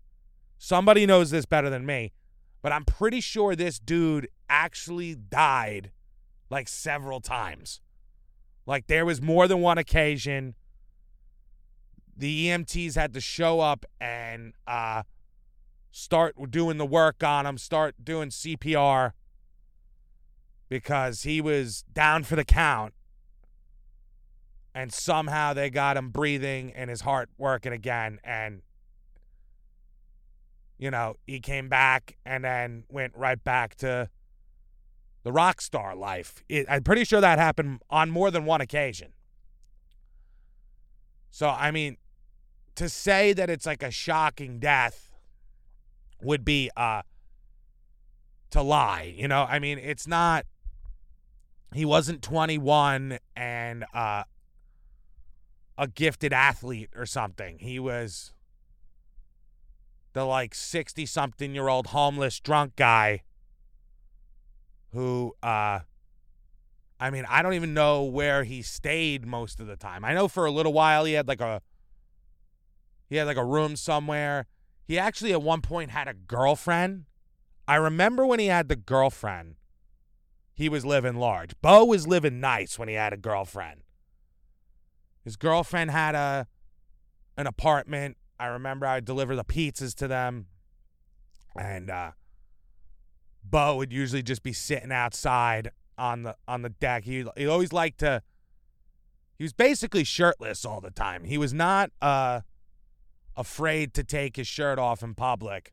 somebody 0.61 1.07
knows 1.07 1.31
this 1.31 1.47
better 1.47 1.71
than 1.71 1.87
me, 1.87 2.13
but 2.61 2.71
I'm 2.71 2.85
pretty 2.85 3.19
sure 3.19 3.55
this 3.55 3.79
dude 3.79 4.27
actually 4.47 5.15
died 5.15 5.89
like 6.51 6.67
several 6.67 7.19
times. 7.19 7.81
Like 8.67 8.85
there 8.85 9.03
was 9.03 9.23
more 9.23 9.47
than 9.47 9.61
one 9.61 9.79
occasion 9.79 10.53
the 12.15 12.47
EMTs 12.47 12.93
had 12.93 13.11
to 13.15 13.19
show 13.19 13.59
up 13.59 13.85
and 13.99 14.53
uh 14.67 15.01
start 15.89 16.35
doing 16.51 16.77
the 16.77 16.85
work 16.85 17.23
on 17.23 17.47
him, 17.47 17.57
start 17.57 17.95
doing 18.03 18.29
CPR 18.29 19.13
because 20.69 21.23
he 21.23 21.41
was 21.41 21.83
down 21.91 22.23
for 22.23 22.35
the 22.35 22.45
count 22.45 22.93
and 24.75 24.93
somehow 24.93 25.53
they 25.53 25.71
got 25.71 25.97
him 25.97 26.11
breathing 26.11 26.71
and 26.75 26.91
his 26.91 27.01
heart 27.01 27.29
working 27.39 27.73
again 27.73 28.19
and 28.23 28.61
you 30.81 30.89
know 30.89 31.15
he 31.27 31.39
came 31.39 31.69
back 31.69 32.17
and 32.25 32.43
then 32.43 32.83
went 32.89 33.15
right 33.15 33.41
back 33.41 33.75
to 33.75 34.09
the 35.23 35.31
rock 35.31 35.61
star 35.61 35.95
life. 35.95 36.43
It, 36.49 36.65
i'm 36.67 36.83
pretty 36.83 37.05
sure 37.05 37.21
that 37.21 37.37
happened 37.37 37.81
on 37.89 38.09
more 38.09 38.31
than 38.31 38.43
one 38.43 38.59
occasion. 38.59 39.13
So 41.29 41.47
i 41.47 41.71
mean 41.71 41.97
to 42.75 42.89
say 42.89 43.31
that 43.31 43.49
it's 43.49 43.65
like 43.65 43.83
a 43.83 43.91
shocking 43.91 44.59
death 44.59 45.11
would 46.21 46.43
be 46.43 46.69
uh 46.75 47.03
to 48.49 48.61
lie 48.61 49.13
you 49.15 49.27
know? 49.27 49.45
I 49.47 49.59
mean 49.59 49.77
it's 49.77 50.07
not 50.07 50.45
he 51.73 51.85
wasn't 51.85 52.23
21 52.23 53.19
and 53.35 53.85
uh 53.93 54.23
a 55.77 55.87
gifted 55.87 56.33
athlete 56.33 56.89
or 56.95 57.05
something. 57.05 57.57
He 57.59 57.79
was 57.79 58.33
the 60.13 60.25
like 60.25 60.53
60 60.53 61.05
something 61.05 61.55
year 61.55 61.67
old 61.67 61.87
homeless 61.87 62.39
drunk 62.39 62.75
guy 62.75 63.23
who 64.93 65.33
uh 65.41 65.79
I 66.99 67.09
mean, 67.09 67.25
I 67.27 67.41
don't 67.41 67.55
even 67.55 67.73
know 67.73 68.03
where 68.03 68.43
he 68.43 68.61
stayed 68.61 69.25
most 69.25 69.59
of 69.59 69.65
the 69.65 69.75
time. 69.75 70.05
I 70.05 70.13
know 70.13 70.27
for 70.27 70.45
a 70.45 70.51
little 70.51 70.71
while 70.71 71.03
he 71.05 71.13
had 71.13 71.27
like 71.27 71.41
a 71.41 71.61
he 73.09 73.15
had 73.15 73.27
like 73.27 73.37
a 73.37 73.45
room 73.45 73.75
somewhere. 73.75 74.45
He 74.87 74.99
actually 74.99 75.31
at 75.31 75.41
one 75.41 75.61
point 75.61 75.91
had 75.91 76.07
a 76.07 76.13
girlfriend. 76.13 77.05
I 77.67 77.75
remember 77.75 78.25
when 78.25 78.39
he 78.39 78.47
had 78.47 78.69
the 78.69 78.75
girlfriend, 78.75 79.55
he 80.53 80.69
was 80.69 80.85
living 80.85 81.15
large. 81.15 81.59
Bo 81.61 81.85
was 81.85 82.07
living 82.07 82.39
nice 82.39 82.77
when 82.77 82.87
he 82.87 82.95
had 82.95 83.13
a 83.13 83.17
girlfriend. 83.17 83.81
His 85.23 85.37
girlfriend 85.37 85.91
had 85.91 86.13
a 86.13 86.47
an 87.35 87.47
apartment. 87.47 88.17
I 88.41 88.47
remember 88.47 88.87
I 88.87 88.95
would 88.95 89.05
deliver 89.05 89.35
the 89.35 89.43
pizzas 89.45 89.93
to 89.95 90.07
them. 90.07 90.47
And 91.55 91.91
uh 91.91 92.11
Bo 93.43 93.75
would 93.77 93.93
usually 93.93 94.23
just 94.23 94.41
be 94.41 94.51
sitting 94.51 94.91
outside 94.91 95.69
on 95.95 96.23
the 96.23 96.35
on 96.47 96.63
the 96.63 96.69
deck. 96.69 97.03
He 97.03 97.23
he 97.37 97.45
always 97.45 97.71
liked 97.71 97.99
to 97.99 98.23
he 99.37 99.43
was 99.43 99.53
basically 99.53 100.03
shirtless 100.03 100.65
all 100.65 100.81
the 100.81 100.89
time. 100.89 101.25
He 101.25 101.37
was 101.37 101.53
not 101.53 101.91
uh 102.01 102.41
afraid 103.37 103.93
to 103.93 104.03
take 104.03 104.37
his 104.37 104.47
shirt 104.47 104.79
off 104.79 105.03
in 105.03 105.13
public. 105.13 105.71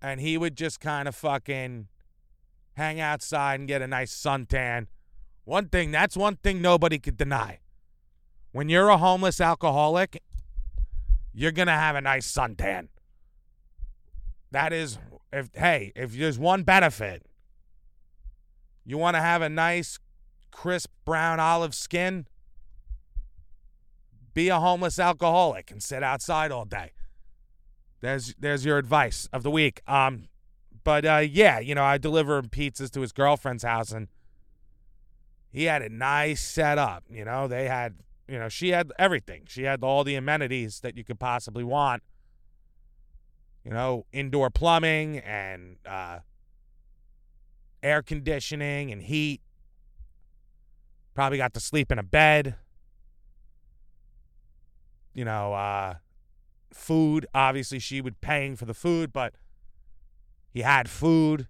And 0.00 0.20
he 0.20 0.38
would 0.38 0.56
just 0.56 0.78
kind 0.78 1.08
of 1.08 1.16
fucking 1.16 1.88
hang 2.74 3.00
outside 3.00 3.58
and 3.58 3.66
get 3.68 3.82
a 3.82 3.88
nice 3.88 4.14
suntan. 4.14 4.86
One 5.44 5.68
thing, 5.68 5.90
that's 5.90 6.16
one 6.16 6.36
thing 6.36 6.62
nobody 6.62 7.00
could 7.00 7.16
deny. 7.16 7.58
When 8.52 8.68
you're 8.68 8.88
a 8.88 8.98
homeless 8.98 9.40
alcoholic, 9.40 10.22
you're 11.32 11.52
to 11.68 11.72
have 11.72 11.96
a 11.96 12.00
nice 12.00 12.30
suntan. 12.30 12.88
That 14.50 14.72
is 14.72 14.98
if 15.32 15.50
hey, 15.54 15.92
if 15.94 16.16
there's 16.16 16.38
one 16.38 16.62
benefit, 16.62 17.22
you 18.84 18.96
want 18.98 19.16
to 19.16 19.20
have 19.20 19.42
a 19.42 19.48
nice 19.48 19.98
crisp 20.50 20.90
brown 21.04 21.38
olive 21.38 21.74
skin, 21.74 22.26
be 24.32 24.48
a 24.48 24.58
homeless 24.58 24.98
alcoholic 24.98 25.70
and 25.70 25.82
sit 25.82 26.02
outside 26.02 26.50
all 26.50 26.64
day. 26.64 26.92
There's 28.00 28.34
there's 28.38 28.64
your 28.64 28.78
advice 28.78 29.28
of 29.32 29.42
the 29.42 29.50
week. 29.50 29.82
Um 29.86 30.28
but 30.84 31.04
uh 31.04 31.16
yeah, 31.28 31.58
you 31.58 31.74
know, 31.74 31.84
I 31.84 31.98
deliver 31.98 32.40
pizzas 32.42 32.90
to 32.92 33.00
his 33.00 33.12
girlfriend's 33.12 33.64
house 33.64 33.92
and 33.92 34.08
he 35.50 35.64
had 35.64 35.82
a 35.82 35.88
nice 35.88 36.42
setup, 36.42 37.04
you 37.08 37.24
know. 37.24 37.48
They 37.48 37.68
had 37.68 37.96
you 38.28 38.38
know, 38.38 38.48
she 38.48 38.68
had 38.68 38.92
everything. 38.98 39.44
She 39.48 39.62
had 39.62 39.82
all 39.82 40.04
the 40.04 40.14
amenities 40.14 40.80
that 40.80 40.96
you 40.96 41.04
could 41.04 41.18
possibly 41.18 41.64
want. 41.64 42.02
You 43.64 43.72
know, 43.72 44.06
indoor 44.12 44.50
plumbing 44.50 45.18
and 45.18 45.76
uh, 45.86 46.20
air 47.82 48.02
conditioning 48.02 48.92
and 48.92 49.02
heat. 49.02 49.40
Probably 51.14 51.38
got 51.38 51.54
to 51.54 51.60
sleep 51.60 51.90
in 51.90 51.98
a 51.98 52.02
bed. 52.02 52.56
You 55.14 55.24
know, 55.24 55.54
uh, 55.54 55.94
food. 56.72 57.26
Obviously, 57.34 57.78
she 57.78 58.00
would 58.00 58.20
paying 58.20 58.56
for 58.56 58.66
the 58.66 58.74
food, 58.74 59.12
but 59.12 59.34
he 60.50 60.60
had 60.60 60.88
food. 60.88 61.48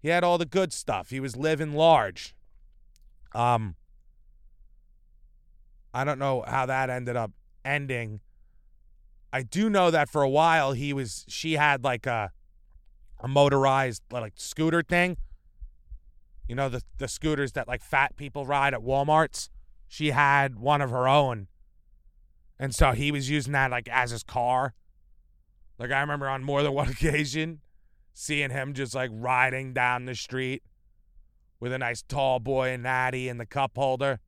He 0.00 0.08
had 0.08 0.22
all 0.22 0.38
the 0.38 0.46
good 0.46 0.72
stuff. 0.72 1.10
He 1.10 1.20
was 1.20 1.36
living 1.36 1.72
large. 1.72 2.34
Um, 3.34 3.74
I 5.96 6.04
don't 6.04 6.18
know 6.18 6.44
how 6.46 6.66
that 6.66 6.90
ended 6.90 7.16
up 7.16 7.32
ending. 7.64 8.20
I 9.32 9.40
do 9.40 9.70
know 9.70 9.90
that 9.90 10.10
for 10.10 10.20
a 10.20 10.28
while 10.28 10.72
he 10.72 10.92
was 10.92 11.24
she 11.26 11.54
had 11.54 11.84
like 11.84 12.04
a 12.04 12.32
a 13.18 13.26
motorized 13.26 14.02
like 14.10 14.34
scooter 14.36 14.82
thing. 14.82 15.16
You 16.46 16.54
know 16.54 16.68
the 16.68 16.82
the 16.98 17.08
scooters 17.08 17.52
that 17.52 17.66
like 17.66 17.82
fat 17.82 18.14
people 18.16 18.44
ride 18.44 18.74
at 18.74 18.80
Walmarts. 18.80 19.48
She 19.88 20.10
had 20.10 20.58
one 20.58 20.82
of 20.82 20.90
her 20.90 21.08
own. 21.08 21.46
And 22.58 22.74
so 22.74 22.92
he 22.92 23.10
was 23.10 23.30
using 23.30 23.54
that 23.54 23.70
like 23.70 23.88
as 23.88 24.10
his 24.10 24.22
car. 24.22 24.74
Like 25.78 25.92
I 25.92 26.00
remember 26.00 26.28
on 26.28 26.44
more 26.44 26.62
than 26.62 26.72
one 26.74 26.90
occasion 26.90 27.60
seeing 28.12 28.50
him 28.50 28.74
just 28.74 28.94
like 28.94 29.10
riding 29.14 29.72
down 29.72 30.04
the 30.04 30.14
street 30.14 30.62
with 31.58 31.72
a 31.72 31.78
nice 31.78 32.02
tall 32.02 32.38
boy 32.38 32.68
and 32.68 32.82
natty 32.82 33.30
in 33.30 33.38
the 33.38 33.46
cup 33.46 33.72
holder 33.76 34.20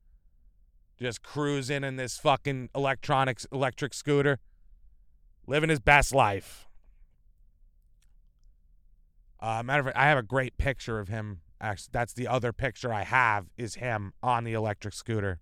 just 1.01 1.23
cruising 1.23 1.83
in 1.83 1.95
this 1.95 2.17
fucking 2.17 2.69
electronics 2.75 3.47
electric 3.51 3.93
scooter, 3.93 4.39
living 5.47 5.69
his 5.69 5.79
best 5.79 6.13
life. 6.13 6.67
Uh, 9.39 9.63
matter 9.63 9.79
of 9.79 9.85
fact, 9.85 9.97
I 9.97 10.07
have 10.07 10.17
a 10.17 10.23
great 10.23 10.57
picture 10.57 10.99
of 10.99 11.07
him. 11.07 11.41
Actually, 11.61 11.89
that's 11.93 12.13
the 12.13 12.27
other 12.27 12.51
picture 12.51 12.93
I 12.93 13.03
have 13.03 13.47
is 13.57 13.75
him 13.75 14.13
on 14.21 14.43
the 14.43 14.53
electric 14.53 14.93
scooter 14.93 15.39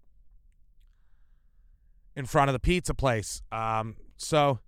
in 2.15 2.25
front 2.25 2.49
of 2.49 2.53
the 2.53 2.59
pizza 2.59 2.93
place. 2.93 3.41
Um, 3.51 3.95
so, 4.15 4.59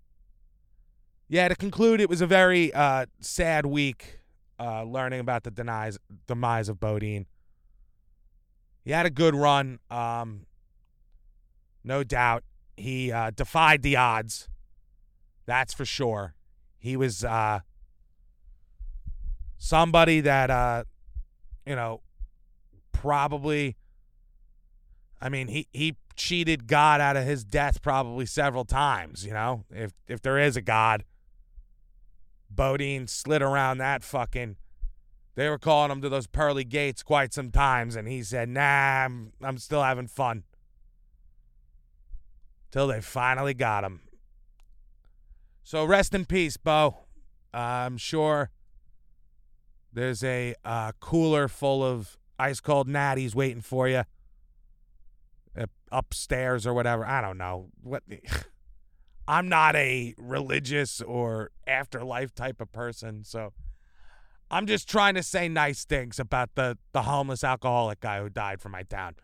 yeah, 1.27 1.47
to 1.47 1.55
conclude, 1.55 2.01
it 2.01 2.09
was 2.09 2.21
a 2.21 2.27
very 2.27 2.73
uh, 2.73 3.07
sad 3.19 3.65
week 3.65 4.19
uh, 4.59 4.83
learning 4.83 5.19
about 5.19 5.43
the 5.43 5.51
denies, 5.51 5.97
demise 6.27 6.69
of 6.69 6.79
Bodine. 6.79 7.25
He 8.83 8.91
had 8.91 9.05
a 9.05 9.09
good 9.11 9.35
run. 9.35 9.79
Um, 9.89 10.45
no 11.83 12.03
doubt. 12.03 12.43
He 12.77 13.11
uh, 13.11 13.31
defied 13.31 13.81
the 13.81 13.95
odds. 13.95 14.47
That's 15.45 15.73
for 15.73 15.85
sure. 15.85 16.35
He 16.77 16.95
was 16.95 17.23
uh, 17.23 17.59
somebody 19.57 20.21
that, 20.21 20.49
uh, 20.49 20.83
you 21.65 21.75
know, 21.75 22.01
probably. 22.91 23.75
I 25.21 25.27
mean, 25.27 25.49
he, 25.49 25.67
he 25.73 25.97
cheated 26.15 26.67
God 26.67 27.01
out 27.01 27.17
of 27.17 27.25
his 27.25 27.43
death 27.43 27.81
probably 27.81 28.25
several 28.25 28.63
times. 28.63 29.25
You 29.25 29.33
know, 29.33 29.65
if 29.69 29.91
if 30.07 30.21
there 30.21 30.37
is 30.37 30.55
a 30.55 30.61
God, 30.61 31.03
Bodine 32.49 33.07
slid 33.07 33.41
around 33.41 33.79
that 33.79 34.03
fucking. 34.03 34.55
They 35.35 35.47
were 35.47 35.57
calling 35.57 35.91
him 35.91 36.01
to 36.01 36.09
those 36.09 36.27
pearly 36.27 36.65
gates 36.65 37.01
quite 37.01 37.33
some 37.33 37.51
times, 37.51 37.95
and 37.95 38.07
he 38.07 38.23
said, 38.23 38.49
"Nah, 38.49 39.05
I'm 39.05 39.31
I'm 39.41 39.57
still 39.57 39.83
having 39.83 40.07
fun." 40.07 40.43
Till 42.71 42.87
they 42.87 43.01
finally 43.01 43.53
got 43.53 43.83
him. 43.83 44.01
So 45.63 45.85
rest 45.85 46.13
in 46.13 46.25
peace, 46.25 46.57
Bo. 46.57 46.97
Uh, 47.53 47.57
I'm 47.57 47.97
sure 47.97 48.51
there's 49.91 50.23
a 50.23 50.55
uh, 50.63 50.91
cooler 50.99 51.47
full 51.47 51.83
of 51.83 52.17
ice 52.37 52.59
cold 52.59 52.87
natties 52.87 53.35
waiting 53.35 53.61
for 53.61 53.87
you 53.87 54.03
uh, 55.57 55.65
upstairs 55.91 56.65
or 56.65 56.73
whatever. 56.73 57.05
I 57.05 57.21
don't 57.21 57.37
know 57.37 57.67
what. 57.81 58.03
I'm 59.27 59.47
not 59.47 59.75
a 59.75 60.15
religious 60.17 61.01
or 61.01 61.51
afterlife 61.67 62.33
type 62.33 62.59
of 62.61 62.71
person, 62.71 63.23
so 63.23 63.53
I'm 64.49 64.65
just 64.65 64.89
trying 64.89 65.13
to 65.13 65.23
say 65.23 65.47
nice 65.47 65.85
things 65.85 66.19
about 66.19 66.55
the 66.55 66.77
the 66.93 67.03
homeless 67.03 67.43
alcoholic 67.43 67.99
guy 67.99 68.21
who 68.21 68.29
died 68.29 68.59
from 68.61 68.71
my 68.71 68.83
town 68.83 69.15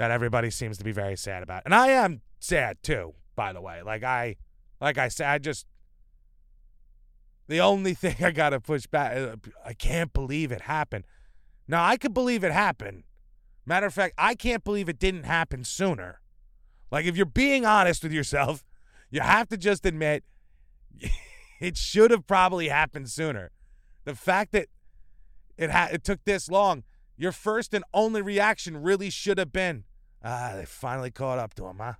that 0.00 0.10
everybody 0.10 0.48
seems 0.48 0.78
to 0.78 0.84
be 0.84 0.92
very 0.92 1.14
sad 1.14 1.42
about. 1.42 1.60
And 1.66 1.74
I 1.74 1.88
am 1.88 2.22
sad 2.38 2.82
too, 2.82 3.12
by 3.36 3.52
the 3.52 3.60
way. 3.60 3.82
Like 3.82 4.02
I 4.02 4.36
like 4.80 4.96
I 4.96 5.08
said, 5.08 5.26
I 5.26 5.36
just 5.36 5.66
the 7.48 7.60
only 7.60 7.92
thing 8.02 8.16
I 8.24 8.30
got 8.30 8.50
to 8.50 8.60
push 8.60 8.86
back 8.86 9.14
uh, 9.14 9.36
I 9.62 9.74
can't 9.74 10.10
believe 10.14 10.52
it 10.52 10.62
happened. 10.62 11.04
Now, 11.68 11.84
I 11.84 11.98
could 11.98 12.14
believe 12.14 12.42
it 12.42 12.50
happened. 12.50 13.04
Matter 13.66 13.88
of 13.88 13.92
fact, 13.92 14.14
I 14.16 14.34
can't 14.34 14.64
believe 14.64 14.88
it 14.88 14.98
didn't 14.98 15.24
happen 15.24 15.64
sooner. 15.64 16.22
Like 16.90 17.04
if 17.04 17.14
you're 17.14 17.26
being 17.26 17.66
honest 17.66 18.02
with 18.02 18.12
yourself, 18.12 18.64
you 19.10 19.20
have 19.20 19.48
to 19.50 19.58
just 19.58 19.84
admit 19.84 20.24
it 21.60 21.76
should 21.76 22.10
have 22.10 22.26
probably 22.26 22.68
happened 22.68 23.10
sooner. 23.10 23.50
The 24.06 24.14
fact 24.14 24.52
that 24.52 24.68
it 25.58 25.70
ha- 25.70 25.90
it 25.92 26.04
took 26.04 26.24
this 26.24 26.48
long. 26.48 26.84
Your 27.18 27.32
first 27.32 27.74
and 27.74 27.84
only 27.92 28.22
reaction 28.22 28.78
really 28.78 29.10
should 29.10 29.36
have 29.36 29.52
been, 29.52 29.84
ah, 30.24 30.52
they 30.56 30.64
finally 30.64 31.10
caught 31.10 31.38
up 31.38 31.54
to 31.54 31.66
him, 31.66 31.78
huh? 31.78 31.94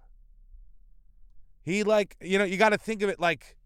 He 1.62 1.82
like, 1.82 2.16
you 2.20 2.38
know, 2.38 2.44
you 2.44 2.56
got 2.56 2.70
to 2.70 2.78
think 2.78 3.02
of 3.02 3.08
it 3.08 3.20
like 3.20 3.56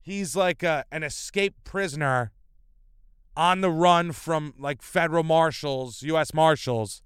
he's 0.00 0.36
like 0.36 0.62
a, 0.62 0.84
an 0.92 1.02
escaped 1.02 1.64
prisoner 1.64 2.32
on 3.36 3.60
the 3.60 3.70
run 3.70 4.12
from 4.12 4.54
like 4.58 4.82
federal 4.82 5.22
marshals, 5.22 6.02
U.S. 6.02 6.34
marshals. 6.34 7.02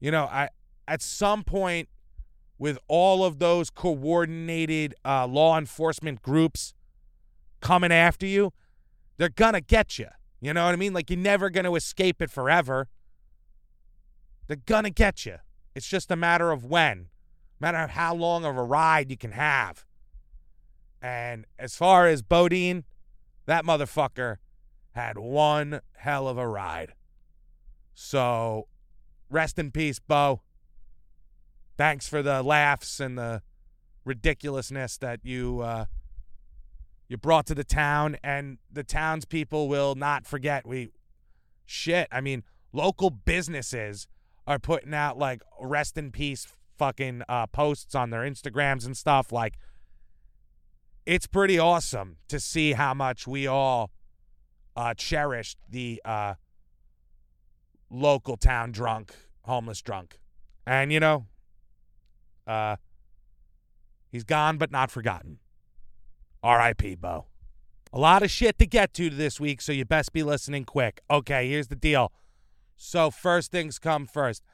You 0.00 0.10
know, 0.10 0.24
I 0.24 0.50
at 0.86 1.02
some 1.02 1.42
point 1.42 1.88
with 2.58 2.78
all 2.88 3.24
of 3.24 3.38
those 3.38 3.70
coordinated 3.70 4.94
uh, 5.04 5.26
law 5.26 5.56
enforcement 5.58 6.22
groups 6.22 6.74
coming 7.60 7.92
after 7.92 8.26
you, 8.26 8.52
they're 9.16 9.28
gonna 9.28 9.60
get 9.60 9.98
you. 9.98 10.08
You 10.40 10.52
know 10.54 10.64
what 10.64 10.72
I 10.72 10.76
mean? 10.76 10.92
Like 10.92 11.10
you're 11.10 11.18
never 11.18 11.50
gonna 11.50 11.72
escape 11.74 12.20
it 12.20 12.30
forever. 12.30 12.88
They're 14.48 14.56
gonna 14.56 14.90
get 14.90 15.24
you. 15.24 15.36
It's 15.74 15.86
just 15.86 16.10
a 16.10 16.16
matter 16.16 16.50
of 16.50 16.64
when, 16.64 17.08
matter 17.60 17.78
of 17.78 17.90
how 17.90 18.14
long 18.14 18.44
of 18.44 18.56
a 18.56 18.62
ride 18.64 19.10
you 19.10 19.16
can 19.16 19.32
have. 19.32 19.84
And 21.00 21.46
as 21.58 21.76
far 21.76 22.08
as 22.08 22.22
Bodine, 22.22 22.84
that 23.46 23.64
motherfucker 23.64 24.38
had 24.92 25.16
one 25.16 25.80
hell 25.98 26.26
of 26.26 26.38
a 26.38 26.48
ride. 26.48 26.94
So 27.94 28.66
rest 29.30 29.58
in 29.58 29.70
peace, 29.70 30.00
Bo. 30.00 30.42
Thanks 31.76 32.08
for 32.08 32.22
the 32.22 32.42
laughs 32.42 32.98
and 32.98 33.16
the 33.16 33.42
ridiculousness 34.04 34.96
that 34.98 35.20
you 35.22 35.60
uh, 35.60 35.84
you 37.06 37.16
brought 37.16 37.46
to 37.46 37.54
the 37.54 37.64
town, 37.64 38.16
and 38.22 38.58
the 38.70 38.82
townspeople 38.82 39.68
will 39.68 39.94
not 39.94 40.26
forget. 40.26 40.66
We 40.66 40.90
shit. 41.64 42.08
I 42.10 42.20
mean, 42.20 42.42
local 42.72 43.10
businesses 43.10 44.08
are 44.48 44.58
putting 44.58 44.94
out 44.94 45.18
like 45.18 45.42
rest 45.60 45.98
in 45.98 46.10
peace 46.10 46.46
fucking 46.78 47.22
uh, 47.28 47.46
posts 47.48 47.94
on 47.94 48.10
their 48.10 48.22
Instagrams 48.22 48.86
and 48.86 48.96
stuff. 48.96 49.30
Like, 49.30 49.58
it's 51.04 51.26
pretty 51.26 51.58
awesome 51.58 52.16
to 52.28 52.40
see 52.40 52.72
how 52.72 52.94
much 52.94 53.26
we 53.26 53.46
all 53.46 53.90
uh, 54.74 54.94
cherished 54.94 55.58
the 55.68 56.00
uh, 56.04 56.34
local 57.90 58.36
town 58.36 58.72
drunk, 58.72 59.14
homeless 59.42 59.82
drunk. 59.82 60.18
And, 60.66 60.92
you 60.92 61.00
know, 61.00 61.26
uh, 62.46 62.76
he's 64.10 64.24
gone 64.24 64.56
but 64.56 64.70
not 64.70 64.90
forgotten. 64.90 65.38
R.I.P. 66.42 66.94
Bo. 66.94 67.26
A 67.92 67.98
lot 67.98 68.22
of 68.22 68.30
shit 68.30 68.58
to 68.58 68.66
get 68.66 68.94
to 68.94 69.10
this 69.10 69.40
week, 69.40 69.60
so 69.60 69.72
you 69.72 69.84
best 69.84 70.12
be 70.12 70.22
listening 70.22 70.64
quick. 70.64 71.00
Okay, 71.10 71.48
here's 71.48 71.68
the 71.68 71.76
deal. 71.76 72.12
So, 72.78 73.10
first 73.10 73.50
things 73.50 73.78
come 73.78 74.06
first. 74.06 74.44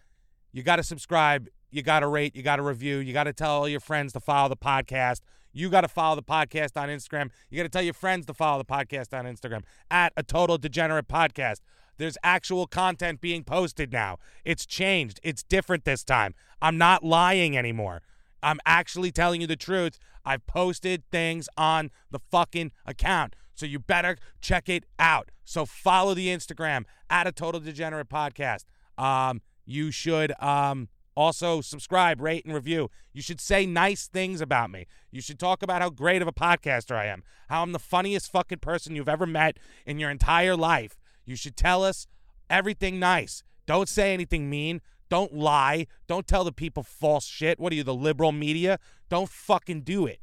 You 0.50 0.62
got 0.62 0.76
to 0.76 0.82
subscribe. 0.82 1.48
You 1.70 1.82
got 1.82 2.00
to 2.00 2.08
rate. 2.08 2.34
You 2.34 2.42
got 2.42 2.56
to 2.56 2.62
review. 2.62 2.96
You 2.96 3.12
got 3.12 3.24
to 3.24 3.34
tell 3.34 3.50
all 3.50 3.68
your 3.68 3.80
friends 3.80 4.14
to 4.14 4.20
follow 4.20 4.48
the 4.48 4.56
podcast. 4.56 5.20
You 5.52 5.68
got 5.68 5.82
to 5.82 5.88
follow 5.88 6.16
the 6.16 6.22
podcast 6.22 6.80
on 6.80 6.88
Instagram. 6.88 7.30
You 7.50 7.58
got 7.58 7.64
to 7.64 7.68
tell 7.68 7.82
your 7.82 7.94
friends 7.94 8.24
to 8.26 8.34
follow 8.34 8.58
the 8.58 8.64
podcast 8.64 9.16
on 9.16 9.26
Instagram 9.26 9.62
at 9.90 10.12
a 10.16 10.22
total 10.22 10.56
degenerate 10.56 11.06
podcast. 11.06 11.60
There's 11.98 12.16
actual 12.24 12.66
content 12.66 13.20
being 13.20 13.44
posted 13.44 13.92
now. 13.92 14.16
It's 14.44 14.64
changed. 14.64 15.20
It's 15.22 15.42
different 15.42 15.84
this 15.84 16.02
time. 16.02 16.34
I'm 16.62 16.78
not 16.78 17.04
lying 17.04 17.56
anymore. 17.58 18.00
I'm 18.42 18.58
actually 18.64 19.12
telling 19.12 19.42
you 19.42 19.46
the 19.46 19.54
truth. 19.54 19.98
I've 20.24 20.46
posted 20.46 21.04
things 21.12 21.48
on 21.58 21.90
the 22.10 22.18
fucking 22.30 22.72
account. 22.86 23.36
So 23.54 23.66
you 23.66 23.78
better 23.78 24.16
check 24.40 24.68
it 24.68 24.84
out. 24.98 25.30
So 25.44 25.66
follow 25.66 26.14
the 26.14 26.28
Instagram 26.28 26.84
at 27.08 27.26
a 27.26 27.32
total 27.32 27.60
degenerate 27.60 28.08
podcast. 28.08 28.64
Um, 28.98 29.40
you 29.64 29.90
should 29.90 30.32
um 30.40 30.88
also 31.16 31.60
subscribe, 31.60 32.20
rate, 32.20 32.44
and 32.44 32.54
review. 32.54 32.90
You 33.12 33.22
should 33.22 33.40
say 33.40 33.66
nice 33.66 34.08
things 34.08 34.40
about 34.40 34.70
me. 34.70 34.86
You 35.10 35.20
should 35.20 35.38
talk 35.38 35.62
about 35.62 35.80
how 35.80 35.90
great 35.90 36.22
of 36.22 36.28
a 36.28 36.32
podcaster 36.32 36.96
I 36.96 37.06
am, 37.06 37.22
how 37.48 37.62
I'm 37.62 37.72
the 37.72 37.78
funniest 37.78 38.30
fucking 38.30 38.58
person 38.58 38.96
you've 38.96 39.08
ever 39.08 39.26
met 39.26 39.58
in 39.86 39.98
your 39.98 40.10
entire 40.10 40.56
life. 40.56 40.98
You 41.24 41.36
should 41.36 41.56
tell 41.56 41.84
us 41.84 42.06
everything 42.50 42.98
nice. 42.98 43.42
Don't 43.66 43.88
say 43.88 44.12
anything 44.12 44.50
mean. 44.50 44.80
Don't 45.08 45.34
lie. 45.34 45.86
Don't 46.06 46.26
tell 46.26 46.44
the 46.44 46.52
people 46.52 46.82
false 46.82 47.26
shit. 47.26 47.60
What 47.60 47.72
are 47.72 47.76
you, 47.76 47.84
the 47.84 47.94
liberal 47.94 48.32
media? 48.32 48.78
Don't 49.08 49.28
fucking 49.28 49.82
do 49.82 50.06
it. 50.06 50.20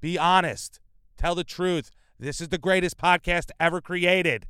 Be 0.00 0.18
honest. 0.18 0.80
Tell 1.16 1.34
the 1.34 1.44
truth. 1.44 1.90
This 2.18 2.40
is 2.40 2.48
the 2.48 2.58
greatest 2.58 2.96
podcast 2.96 3.50
ever 3.60 3.80
created. 3.80 4.46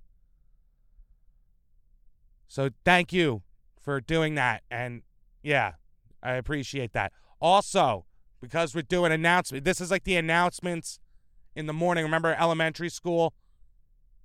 So 2.46 2.70
thank 2.84 3.12
you 3.12 3.42
for 3.80 4.00
doing 4.00 4.36
that. 4.36 4.62
And 4.70 5.02
yeah, 5.42 5.72
I 6.22 6.32
appreciate 6.34 6.92
that. 6.92 7.12
Also, 7.40 8.06
because 8.40 8.74
we're 8.74 8.82
doing 8.82 9.12
announcements, 9.12 9.64
this 9.64 9.80
is 9.80 9.90
like 9.90 10.04
the 10.04 10.16
announcements 10.16 11.00
in 11.56 11.66
the 11.66 11.72
morning. 11.72 12.04
Remember 12.04 12.36
elementary 12.38 12.88
school? 12.88 13.34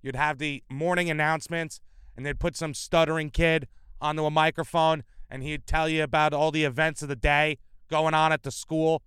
You'd 0.04 0.16
have 0.16 0.38
the 0.38 0.64
morning 0.70 1.10
announcements, 1.10 1.80
and 2.16 2.26
they'd 2.26 2.40
put 2.40 2.56
some 2.56 2.74
stuttering 2.74 3.30
kid 3.30 3.68
onto 4.00 4.26
a 4.26 4.32
microphone, 4.32 5.04
and 5.30 5.44
he'd 5.44 5.66
tell 5.66 5.88
you 5.88 6.04
about 6.04 6.34
all 6.34 6.52
the 6.52 6.64
events 6.64 7.02
of 7.02 7.08
the 7.08 7.16
day 7.16 7.58
going 7.90 8.14
on 8.14 8.32
at 8.32 8.44
the 8.44 8.52
school. 8.52 9.02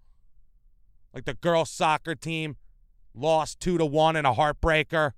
Like 1.12 1.24
the 1.24 1.34
girls' 1.34 1.70
soccer 1.70 2.14
team 2.14 2.56
lost 3.14 3.60
two 3.60 3.78
to 3.78 3.86
one 3.86 4.16
in 4.16 4.24
a 4.24 4.34
heartbreaker, 4.34 5.12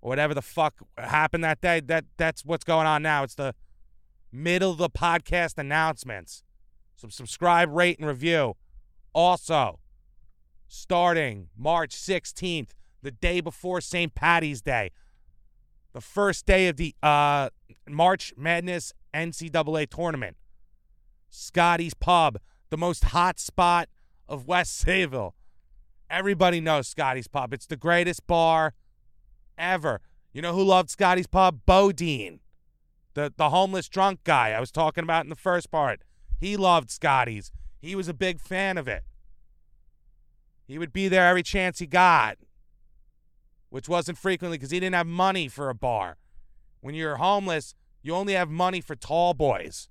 or 0.00 0.08
whatever 0.08 0.34
the 0.34 0.42
fuck 0.42 0.74
happened 0.98 1.44
that 1.44 1.60
day. 1.60 1.80
That 1.80 2.04
that's 2.16 2.44
what's 2.44 2.64
going 2.64 2.86
on 2.86 3.02
now. 3.02 3.22
It's 3.22 3.34
the 3.34 3.54
middle 4.30 4.70
of 4.70 4.78
the 4.78 4.90
podcast 4.90 5.58
announcements. 5.58 6.42
So 6.96 7.08
subscribe, 7.08 7.70
rate, 7.70 7.98
and 7.98 8.06
review. 8.06 8.54
Also, 9.14 9.80
starting 10.68 11.48
March 11.56 11.94
16th, 11.94 12.70
the 13.02 13.10
day 13.10 13.40
before 13.40 13.80
St. 13.80 14.14
Patty's 14.14 14.62
Day, 14.62 14.90
the 15.92 16.00
first 16.00 16.46
day 16.46 16.68
of 16.68 16.76
the 16.76 16.94
uh, 17.02 17.50
March 17.88 18.32
Madness 18.36 18.92
NCAA 19.12 19.90
tournament. 19.90 20.36
Scotty's 21.28 21.94
Pub, 21.94 22.38
the 22.70 22.76
most 22.76 23.04
hot 23.04 23.38
spot 23.38 23.88
of 24.28 24.46
West 24.46 24.84
Sayville. 24.84 25.32
Everybody 26.12 26.60
knows 26.60 26.88
Scotty's 26.88 27.26
Pub. 27.26 27.54
It's 27.54 27.64
the 27.64 27.74
greatest 27.74 28.26
bar 28.26 28.74
ever. 29.56 30.02
You 30.34 30.42
know 30.42 30.52
who 30.52 30.62
loved 30.62 30.90
Scotty's 30.90 31.26
Pub? 31.26 31.60
Bodine, 31.64 32.40
the 33.14 33.32
the 33.34 33.48
homeless 33.48 33.88
drunk 33.88 34.22
guy 34.22 34.50
I 34.50 34.60
was 34.60 34.70
talking 34.70 35.04
about 35.04 35.24
in 35.24 35.30
the 35.30 35.36
first 35.36 35.70
part. 35.70 36.02
He 36.38 36.54
loved 36.54 36.90
Scotty's. 36.90 37.50
He 37.80 37.96
was 37.96 38.08
a 38.08 38.14
big 38.14 38.40
fan 38.40 38.76
of 38.76 38.86
it. 38.86 39.04
He 40.66 40.78
would 40.78 40.92
be 40.92 41.08
there 41.08 41.26
every 41.26 41.42
chance 41.42 41.78
he 41.78 41.86
got, 41.86 42.36
which 43.70 43.88
wasn't 43.88 44.18
frequently 44.18 44.58
because 44.58 44.70
he 44.70 44.80
didn't 44.80 44.94
have 44.94 45.06
money 45.06 45.48
for 45.48 45.70
a 45.70 45.74
bar. 45.74 46.18
When 46.82 46.94
you're 46.94 47.16
homeless, 47.16 47.74
you 48.02 48.14
only 48.14 48.34
have 48.34 48.50
money 48.50 48.82
for 48.82 48.94
tall 48.94 49.32
boys 49.32 49.88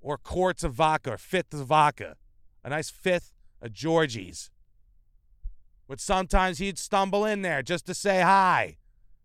or 0.00 0.16
quarts 0.16 0.64
of 0.64 0.72
vodka 0.72 1.12
or 1.12 1.18
fifth 1.18 1.52
of 1.52 1.66
vodka, 1.66 2.16
a 2.64 2.70
nice 2.70 2.88
fifth 2.88 3.34
of 3.60 3.74
Georgie's. 3.74 4.50
But 5.90 5.98
sometimes 5.98 6.58
he'd 6.58 6.78
stumble 6.78 7.24
in 7.24 7.42
there 7.42 7.64
just 7.64 7.84
to 7.86 7.94
say 7.94 8.20
hi, 8.20 8.76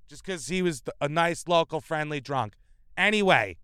just 0.10 0.26
because 0.26 0.48
he 0.48 0.64
was 0.64 0.82
a 1.00 1.08
nice, 1.08 1.48
local, 1.48 1.80
friendly 1.80 2.20
drunk. 2.20 2.56
Anyway, 2.98 3.58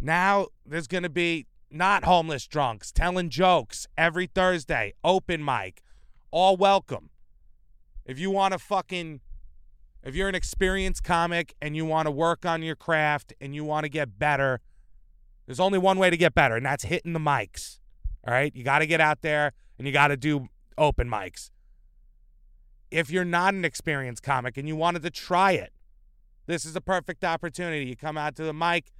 now 0.00 0.46
there's 0.64 0.86
going 0.86 1.02
to 1.02 1.10
be 1.10 1.44
not 1.70 2.04
homeless 2.04 2.46
drunks 2.46 2.90
telling 2.90 3.28
jokes 3.28 3.86
every 3.98 4.26
Thursday, 4.26 4.94
open 5.04 5.44
mic, 5.44 5.82
all 6.30 6.56
welcome. 6.56 7.10
If 8.06 8.18
you 8.18 8.30
want 8.30 8.52
to 8.52 8.58
fucking, 8.58 9.20
if 10.04 10.14
you're 10.14 10.30
an 10.30 10.34
experienced 10.34 11.04
comic 11.04 11.54
and 11.60 11.76
you 11.76 11.84
want 11.84 12.06
to 12.06 12.10
work 12.10 12.46
on 12.46 12.62
your 12.62 12.76
craft 12.76 13.34
and 13.42 13.54
you 13.54 13.62
want 13.62 13.84
to 13.84 13.90
get 13.90 14.18
better, 14.18 14.62
there's 15.44 15.60
only 15.60 15.78
one 15.78 15.98
way 15.98 16.08
to 16.08 16.16
get 16.16 16.34
better, 16.34 16.56
and 16.56 16.64
that's 16.64 16.84
hitting 16.84 17.12
the 17.12 17.18
mics. 17.18 17.78
All 18.26 18.32
right? 18.32 18.56
You 18.56 18.64
got 18.64 18.78
to 18.78 18.86
get 18.86 19.02
out 19.02 19.20
there 19.20 19.52
and 19.76 19.86
you 19.86 19.92
got 19.92 20.08
to 20.08 20.16
do 20.16 20.48
open 20.78 21.08
mics. 21.08 21.50
If 22.90 23.10
you're 23.10 23.24
not 23.24 23.54
an 23.54 23.64
experienced 23.64 24.22
comic 24.22 24.56
and 24.56 24.68
you 24.68 24.76
wanted 24.76 25.02
to 25.02 25.10
try 25.10 25.52
it, 25.52 25.72
this 26.46 26.64
is 26.64 26.76
a 26.76 26.80
perfect 26.80 27.24
opportunity. 27.24 27.86
You 27.86 27.96
come 27.96 28.18
out 28.18 28.36
to 28.36 28.44
the 28.44 28.52
mic, 28.52 28.92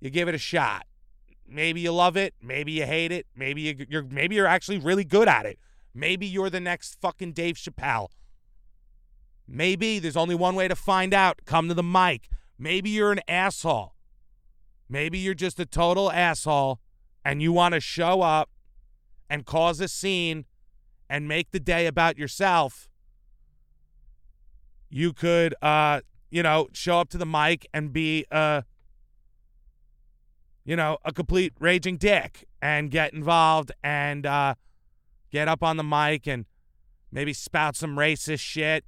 you 0.00 0.10
give 0.10 0.28
it 0.28 0.34
a 0.34 0.38
shot. 0.38 0.86
Maybe 1.46 1.80
you 1.80 1.92
love 1.92 2.16
it, 2.16 2.34
maybe 2.42 2.72
you 2.72 2.84
hate 2.84 3.10
it, 3.12 3.26
maybe 3.34 3.62
you, 3.62 3.86
you're 3.88 4.02
maybe 4.02 4.34
you're 4.34 4.46
actually 4.46 4.78
really 4.78 5.04
good 5.04 5.28
at 5.28 5.46
it. 5.46 5.58
Maybe 5.94 6.26
you're 6.26 6.50
the 6.50 6.60
next 6.60 7.00
fucking 7.00 7.32
Dave 7.32 7.56
Chappelle. 7.56 8.08
Maybe 9.46 9.98
there's 9.98 10.16
only 10.16 10.34
one 10.34 10.54
way 10.54 10.68
to 10.68 10.76
find 10.76 11.14
out. 11.14 11.40
Come 11.46 11.68
to 11.68 11.74
the 11.74 11.82
mic. 11.82 12.28
Maybe 12.58 12.90
you're 12.90 13.12
an 13.12 13.20
asshole. 13.26 13.94
Maybe 14.88 15.18
you're 15.18 15.34
just 15.34 15.58
a 15.58 15.66
total 15.66 16.12
asshole 16.12 16.80
and 17.24 17.40
you 17.40 17.52
want 17.52 17.74
to 17.74 17.80
show 17.80 18.20
up 18.20 18.50
and 19.30 19.44
cause 19.44 19.80
a 19.80 19.88
scene 19.88 20.44
and 21.08 21.26
make 21.28 21.50
the 21.50 21.60
day 21.60 21.86
about 21.86 22.18
yourself, 22.18 22.88
You 24.90 25.12
could, 25.12 25.54
uh, 25.60 26.00
you 26.30 26.42
know, 26.42 26.68
show 26.72 27.00
up 27.00 27.10
to 27.10 27.18
the 27.18 27.26
mic 27.26 27.66
and 27.74 27.92
be, 27.92 28.24
uh, 28.30 28.62
you 30.64 30.76
know, 30.76 30.98
a 31.04 31.12
complete 31.12 31.52
raging 31.60 31.96
dick 31.98 32.46
and 32.60 32.90
get 32.90 33.12
involved 33.12 33.72
and 33.82 34.24
uh, 34.26 34.54
get 35.30 35.48
up 35.48 35.62
on 35.62 35.76
the 35.76 35.84
mic 35.84 36.26
and 36.26 36.46
maybe 37.12 37.32
spout 37.32 37.76
some 37.76 37.96
racist 37.96 38.40
shit. 38.40 38.84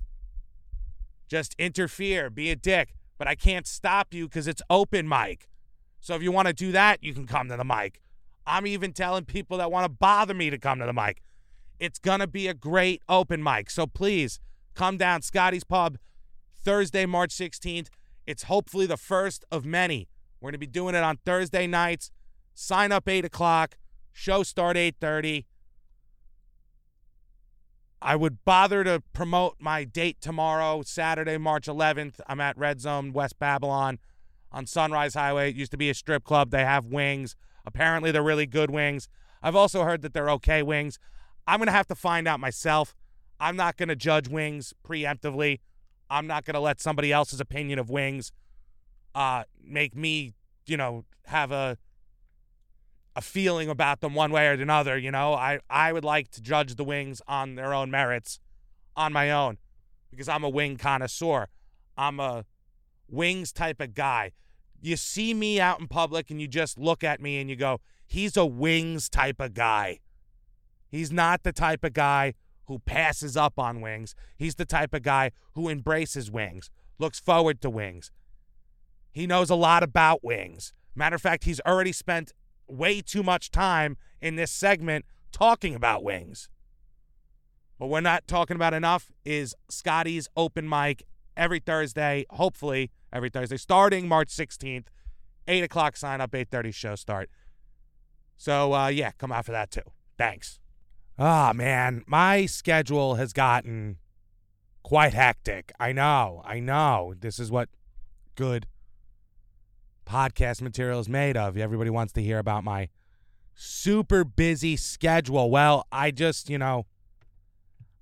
Just 1.29 1.55
interfere, 1.59 2.31
be 2.31 2.51
a 2.51 2.57
dick. 2.57 2.95
But 3.19 3.29
I 3.29 3.35
can't 3.35 3.67
stop 3.67 4.15
you 4.15 4.27
because 4.27 4.49
it's 4.49 4.63
open 4.71 5.07
mic. 5.07 5.49
So 6.01 6.15
if 6.15 6.23
you 6.23 6.33
want 6.33 6.49
to 6.49 6.55
do 6.55 6.73
that, 6.73 7.05
you 7.05 7.13
can 7.13 7.27
come 7.27 7.49
to 7.49 7.57
the 7.57 7.65
mic. 7.65 8.01
I'm 8.47 8.67
even 8.67 8.93
telling 8.93 9.25
people 9.25 9.59
that 9.59 9.71
want 9.71 9.85
to 9.85 9.89
bother 9.89 10.35
me 10.35 10.51
to 10.51 10.59
come 10.59 10.79
to 10.81 10.87
the 10.87 10.93
mic. 10.93 11.23
It's 11.79 11.99
going 11.99 12.21
to 12.21 12.27
be 12.27 12.49
a 12.49 12.55
great 12.55 13.03
open 13.09 13.43
mic. 13.43 13.71
So 13.71 13.87
please 13.87 14.41
come 14.75 14.97
down, 14.97 15.23
Scotty's 15.23 15.65
Pub, 15.65 15.99
Thursday, 16.63 17.07
March 17.07 17.31
16th. 17.31 17.89
It's 18.27 18.45
hopefully 18.45 18.87
the 18.87 18.97
first 18.97 19.45
of 19.51 19.65
many. 19.65 20.09
We're 20.41 20.49
going 20.49 20.53
to 20.53 20.59
be 20.59 20.67
doing 20.67 20.95
it 20.95 21.03
on 21.03 21.19
Thursday 21.25 21.67
nights. 21.67 22.11
Sign 22.55 22.93
up 22.93 23.09
8 23.09 23.25
o'clock. 23.25 23.77
Show 24.13 24.43
start 24.43 24.77
8.30. 24.77 25.45
I 28.03 28.17
would 28.17 28.45
bother 28.45 28.83
to 28.85 29.03
promote 29.13 29.57
my 29.59 29.85
date 29.85 30.21
tomorrow, 30.21 30.83
Saturday, 30.83 31.37
March 31.37 31.67
11th. 31.67 32.21
I'm 32.27 32.41
at 32.41 32.57
Red 32.57 32.81
Zone, 32.81 33.13
West 33.13 33.39
Babylon 33.39 33.99
on 34.51 34.67
Sunrise 34.67 35.15
Highway. 35.15 35.51
It 35.51 35.57
used 35.57 35.71
to 35.73 35.77
be 35.77 35.91
a 35.91 35.95
strip 35.95 36.25
club. 36.25 36.51
They 36.51 36.65
have 36.65 36.87
wings. 36.87 37.37
Apparently, 37.75 38.11
they're 38.11 38.23
really 38.23 38.47
good 38.47 38.71
wings. 38.71 39.09
I've 39.43 39.57
also 39.57 39.85
heard 39.85 40.03
that 40.03 40.13
they're 40.13 40.31
okay 40.31 40.63
wings. 40.63 40.99
I'm 41.47 41.59
going 41.59 41.67
to 41.67 41.73
have 41.73 41.87
to 41.87 41.95
find 41.95 42.27
out 42.27 42.41
myself. 42.41 42.97
I'm 43.39 43.57
not 43.57 43.77
going 43.77 43.89
to 43.89 43.97
judge 43.97 44.29
wings 44.29 44.75
preemptively. 44.85 45.61
I'm 46.11 46.27
not 46.27 46.45
going 46.45 46.55
to 46.55 46.61
let 46.61 46.81
somebody 46.81 47.13
else's 47.13 47.41
opinion 47.41 47.79
of 47.79 47.89
wings 47.89 48.33
uh, 49.15 49.45
make 49.63 49.97
me, 49.97 50.35
you 50.67 50.77
know, 50.77 51.05
have 51.27 51.53
a 51.53 51.79
a 53.17 53.21
feeling 53.21 53.69
about 53.69 54.01
them 54.01 54.15
one 54.15 54.31
way 54.31 54.47
or 54.49 54.53
another. 54.53 54.99
You 54.99 55.11
know, 55.11 55.35
I 55.35 55.61
I 55.69 55.93
would 55.93 56.05
like 56.05 56.31
to 56.33 56.43
judge 56.43 56.75
the 56.75 56.85
wings 56.85 57.23
on 57.29 57.55
their 57.55 57.73
own 57.73 57.91
merits, 57.91 58.41
on 58.97 59.13
my 59.13 59.31
own, 59.31 59.59
because 60.11 60.29
I'm 60.29 60.45
a 60.45 60.49
wing 60.49 60.77
connoisseur. 60.77 61.49
I'm 61.97 62.19
a 62.19 62.45
wings 63.09 63.53
type 63.53 63.81
of 63.81 63.95
guy. 63.95 64.33
You 64.81 64.97
see 64.97 65.35
me 65.35 65.61
out 65.61 65.81
in 65.81 65.89
public 65.89 66.31
and 66.31 66.41
you 66.41 66.49
just 66.49 66.79
look 66.79 67.05
at 67.05 67.21
me 67.21 67.41
and 67.41 67.51
you 67.51 67.57
go, 67.57 67.81
he's 68.07 68.37
a 68.37 68.47
wings 68.47 69.09
type 69.09 69.41
of 69.41 69.55
guy. 69.55 69.99
He's 70.89 71.13
not 71.13 71.43
the 71.43 71.53
type 71.53 71.85
of 71.85 71.93
guy 71.93 72.35
who 72.67 72.79
passes 72.81 73.37
up 73.37 73.59
on 73.59 73.81
wings. 73.81 74.15
He's 74.37 74.55
the 74.55 74.65
type 74.65 74.95
of 74.95 75.03
guy 75.03 75.33
who 75.55 75.69
embraces 75.69 76.31
wings, 76.31 76.71
looks 76.99 77.21
forward 77.21 77.61
to 77.63 77.71
wings. 77.71 78.11
He 79.13 79.27
knows 79.27 79.51
a 79.51 79.55
lot 79.55 79.83
about 79.83 80.25
wings. 80.25 80.73
Matter 80.95 81.17
of 81.17 81.23
fact, 81.23 81.45
he's 81.45 81.61
already 81.67 81.93
spent 81.93 82.33
way 82.69 83.01
too 83.01 83.23
much 83.23 83.51
time 83.51 83.97
in 84.21 84.37
this 84.37 84.51
segment 84.51 85.05
talking 85.33 85.75
about 85.75 86.03
wings. 86.03 86.49
But 87.79 87.89
we're 87.89 88.01
not 88.01 88.27
talking 88.27 88.57
about 88.57 88.75
enough 88.75 89.11
is 89.25 89.55
Scotty's 89.69 90.29
open 90.37 90.69
mic 90.69 91.05
every 91.37 91.61
Thursday, 91.61 92.27
hopefully 92.31 92.91
every 93.13 93.31
Thursday, 93.31 93.57
starting 93.57 94.09
March 94.09 94.29
16th, 94.29 94.87
8 95.49 95.65
o'clock 95.65 95.97
sign 95.97 96.21
up, 96.21 96.33
8.30 96.33 96.75
show 96.75 96.95
start. 96.95 97.31
So, 98.37 98.73
uh, 98.73 98.89
yeah, 98.89 99.11
come 99.19 99.33
out 99.33 99.45
for 99.47 99.53
that 99.53 99.71
too. 99.71 99.83
Thanks. 100.17 100.59
Ah, 101.19 101.51
oh, 101.51 101.53
man, 101.53 102.03
my 102.07 102.47
schedule 102.47 103.17
has 103.17 103.33
gotten 103.33 103.97
quite 104.83 105.13
hectic. 105.13 105.73
I 105.79 105.93
know, 105.93 106.43
I 106.45 106.61
know. 106.61 107.15
This 107.19 107.39
is 107.39 107.51
what 107.51 107.69
good 108.35 108.67
podcast 110.07 110.63
material 110.63 111.01
is 111.01 111.09
made 111.09 111.37
of. 111.37 111.57
Everybody 111.57 111.91
wants 111.91 112.13
to 112.15 112.23
hear 112.23 112.39
about 112.39 112.65
my 112.65 112.89
super 113.55 114.25
busy 114.25 114.77
schedule. 114.77 115.51
Well, 115.51 115.87
I 115.93 116.11
just, 116.11 116.49
you 116.49 116.59
know, 116.59 116.87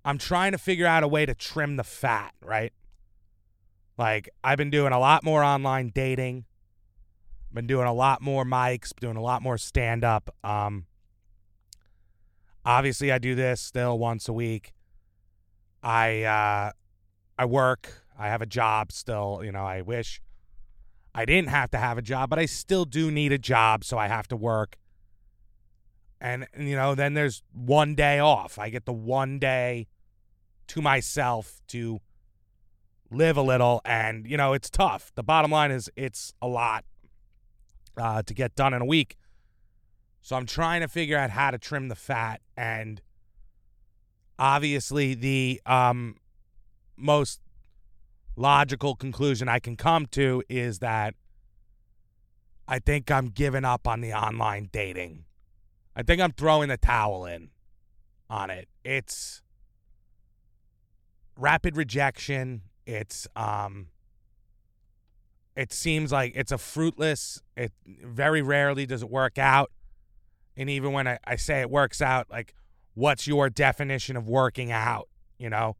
I'm 0.05 0.19
trying 0.19 0.53
to 0.53 0.59
figure 0.59 0.87
out 0.87 1.03
a 1.03 1.09
way 1.09 1.27
to 1.27 1.35
trim 1.35 1.77
the 1.77 1.85
fat, 1.85 2.33
right? 2.41 2.73
Like, 3.99 4.29
I've 4.45 4.57
been 4.59 4.71
doing 4.71 4.93
a 4.93 4.99
lot 4.99 5.25
more 5.25 5.43
online 5.43 5.91
dating, 5.93 6.45
been 7.53 7.67
doing 7.67 7.87
a 7.87 7.93
lot 7.93 8.23
more 8.23 8.45
mics, 8.45 8.93
doing 8.99 9.17
a 9.17 9.23
lot 9.23 9.43
more 9.43 9.59
stand 9.59 10.05
up. 10.05 10.35
Um, 10.45 10.87
Obviously, 12.69 13.11
I 13.11 13.17
do 13.17 13.35
this 13.35 13.63
still 13.63 13.99
once 13.99 14.29
a 14.29 14.33
week. 14.35 14.75
I 15.83 16.25
uh, 16.25 16.73
I 17.39 17.45
work. 17.47 18.05
I 18.19 18.29
have 18.29 18.43
a 18.43 18.47
job 18.47 18.93
still. 18.93 19.41
You 19.43 19.53
know, 19.53 19.65
I 19.65 19.81
wish 19.81 20.21
I 21.15 21.25
didn't 21.25 21.49
have 21.49 21.71
to 21.71 21.79
have 21.79 21.97
a 21.97 22.03
job, 22.03 22.29
but 22.29 22.39
I 22.39 22.45
still 22.45 22.85
do 22.85 23.11
need 23.11 23.33
a 23.33 23.39
job, 23.39 23.85
so 23.85 23.97
I 23.97 24.09
have 24.09 24.29
to 24.29 24.37
work. 24.37 24.77
And 26.21 26.47
you 26.59 26.77
know, 26.77 26.95
then 26.95 27.15
there's 27.15 27.43
one 27.55 27.95
day 27.95 28.19
off. 28.19 28.59
I 28.59 28.69
get 28.69 28.85
the 28.85 28.93
one 28.93 29.39
day 29.39 29.87
to 30.67 30.83
myself 30.83 31.63
to 31.69 32.01
live 33.11 33.37
a 33.37 33.43
little, 33.43 33.81
and 33.85 34.27
you 34.27 34.37
know, 34.37 34.53
it's 34.53 34.71
tough. 34.71 35.13
The 35.15 35.23
bottom 35.23 35.51
line 35.51 35.71
is, 35.71 35.91
it's 35.97 36.33
a 36.43 36.49
lot 36.49 36.85
uh, 37.97 38.23
to 38.23 38.35
get 38.35 38.55
done 38.55 38.75
in 38.75 38.83
a 38.83 38.87
week. 38.87 39.17
So 40.21 40.37
I'm 40.37 40.47
trying 40.47 40.81
to 40.83 40.89
figure 40.89 41.17
out 41.17 41.31
how 41.31 41.51
to 41.51 41.59
trim 41.59 41.89
the 41.89 41.95
fat 41.95 42.41
and 42.57 43.01
obviously 44.39 45.15
the 45.15 45.61
um, 45.67 46.17
most 46.97 47.41
logical 48.37 48.95
conclusion 48.95 49.49
I 49.49 49.59
can 49.59 49.77
come 49.77 50.07
to 50.07 50.43
is 50.49 50.79
that 50.79 51.15
I 52.67 52.79
think 52.79 53.11
I'm 53.11 53.29
giving 53.29 53.65
up 53.65 53.89
on 53.89 54.01
the 54.01 54.13
online 54.13 54.69
dating. 54.71 55.25
I 55.97 56.03
think 56.03 56.21
I'm 56.21 56.33
throwing 56.33 56.69
the 56.69 56.77
towel 56.77 57.27
in 57.27 57.51
on 58.31 58.51
it. 58.51 58.69
It's 58.85 59.43
rapid 61.37 61.77
rejection. 61.77 62.63
It's 62.89 63.29
um 63.37 63.89
it 65.55 65.73
seems 65.73 66.11
like 66.11 66.33
it's 66.35 66.53
a 66.53 66.59
fruitless 66.59 67.43
it 67.57 67.73
very 67.85 68.43
rarely 68.43 68.87
does 68.87 69.03
it 69.03 69.11
work 69.11 69.39
out 69.39 69.71
and 70.59 70.69
even 70.69 70.93
when 70.93 71.07
I, 71.07 71.19
I 71.25 71.37
say 71.37 71.61
it 71.61 71.71
works 71.71 72.03
out, 72.03 72.27
like, 72.29 72.53
what's 72.95 73.29
your 73.29 73.49
definition 73.49 74.17
of 74.17 74.29
working 74.29 74.73
out? 74.73 75.09
You 75.39 75.49
know, 75.49 75.77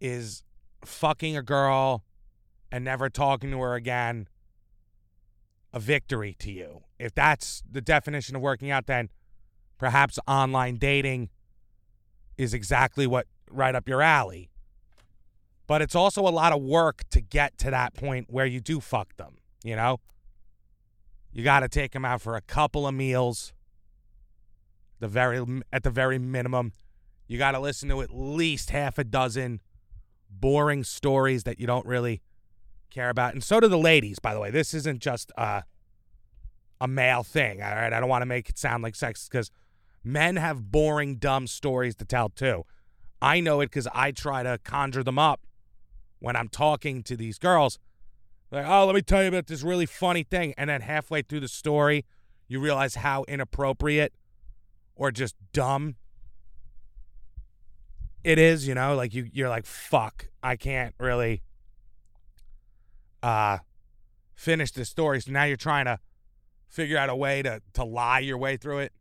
is 0.00 0.42
fucking 0.82 1.36
a 1.36 1.42
girl 1.42 2.04
and 2.72 2.84
never 2.84 3.10
talking 3.10 3.50
to 3.50 3.60
her 3.60 3.74
again 3.74 4.28
a 5.74 5.78
victory 5.78 6.34
to 6.38 6.50
you? 6.50 6.84
If 6.98 7.14
that's 7.14 7.62
the 7.70 7.82
definition 7.82 8.34
of 8.34 8.40
working 8.40 8.70
out, 8.70 8.86
then 8.86 9.10
perhaps 9.76 10.18
online 10.26 10.76
dating 10.76 11.28
is 12.38 12.54
exactly 12.54 13.06
what 13.06 13.26
right 13.50 13.74
up 13.74 13.86
your 13.86 14.00
alley. 14.00 14.48
But 15.66 15.80
it's 15.82 15.94
also 15.94 16.22
a 16.22 16.30
lot 16.30 16.52
of 16.52 16.62
work 16.62 17.02
to 17.10 17.20
get 17.20 17.56
to 17.58 17.70
that 17.70 17.94
point 17.94 18.26
where 18.28 18.46
you 18.46 18.60
do 18.60 18.80
fuck 18.80 19.16
them, 19.16 19.36
you 19.62 19.76
know? 19.76 20.00
You 21.32 21.42
got 21.42 21.60
to 21.60 21.68
take 21.68 21.92
them 21.92 22.04
out 22.04 22.20
for 22.20 22.36
a 22.36 22.40
couple 22.40 22.86
of 22.86 22.94
meals. 22.94 23.52
The 25.00 25.08
very 25.08 25.44
at 25.72 25.82
the 25.82 25.90
very 25.90 26.18
minimum, 26.18 26.72
you 27.26 27.38
got 27.38 27.52
to 27.52 27.60
listen 27.60 27.88
to 27.88 28.02
at 28.02 28.10
least 28.14 28.70
half 28.70 28.98
a 28.98 29.04
dozen 29.04 29.60
boring 30.30 30.84
stories 30.84 31.44
that 31.44 31.58
you 31.58 31.66
don't 31.66 31.86
really 31.86 32.22
care 32.90 33.10
about. 33.10 33.34
And 33.34 33.42
so 33.42 33.58
do 33.58 33.66
the 33.66 33.78
ladies, 33.78 34.18
by 34.18 34.32
the 34.32 34.40
way. 34.40 34.50
This 34.50 34.72
isn't 34.74 35.00
just 35.00 35.32
uh, 35.36 35.62
a 36.80 36.86
male 36.86 37.24
thing. 37.24 37.62
All 37.62 37.74
right, 37.74 37.92
I 37.92 38.00
don't 38.00 38.08
want 38.08 38.22
to 38.22 38.26
make 38.26 38.48
it 38.48 38.58
sound 38.58 38.82
like 38.82 38.94
sex 38.94 39.28
because 39.28 39.50
men 40.04 40.36
have 40.36 40.70
boring, 40.70 41.16
dumb 41.16 41.46
stories 41.46 41.96
to 41.96 42.04
tell 42.04 42.28
too. 42.28 42.64
I 43.20 43.40
know 43.40 43.60
it 43.60 43.66
because 43.66 43.88
I 43.92 44.12
try 44.12 44.42
to 44.42 44.58
conjure 44.62 45.02
them 45.02 45.18
up 45.18 45.40
when 46.24 46.36
I'm 46.36 46.48
talking 46.48 47.02
to 47.02 47.16
these 47.16 47.38
girls. 47.38 47.78
Like, 48.50 48.66
oh, 48.66 48.86
let 48.86 48.94
me 48.94 49.02
tell 49.02 49.20
you 49.20 49.28
about 49.28 49.46
this 49.46 49.62
really 49.62 49.84
funny 49.84 50.22
thing. 50.22 50.54
And 50.56 50.70
then 50.70 50.80
halfway 50.80 51.20
through 51.20 51.40
the 51.40 51.48
story, 51.48 52.06
you 52.48 52.60
realize 52.60 52.94
how 52.94 53.24
inappropriate 53.28 54.14
or 54.96 55.10
just 55.10 55.36
dumb 55.52 55.96
it 58.22 58.38
is, 58.38 58.66
you 58.66 58.74
know, 58.74 58.96
like 58.96 59.12
you 59.12 59.28
you're 59.34 59.50
like, 59.50 59.66
fuck, 59.66 60.28
I 60.42 60.56
can't 60.56 60.94
really 60.98 61.42
uh 63.22 63.58
finish 64.34 64.72
this 64.72 64.88
story. 64.88 65.20
So 65.20 65.30
now 65.30 65.44
you're 65.44 65.58
trying 65.58 65.84
to 65.84 65.98
figure 66.68 66.96
out 66.96 67.10
a 67.10 67.16
way 67.16 67.42
to 67.42 67.60
to 67.74 67.84
lie 67.84 68.20
your 68.20 68.38
way 68.38 68.56
through 68.56 68.78
it. 68.78 68.92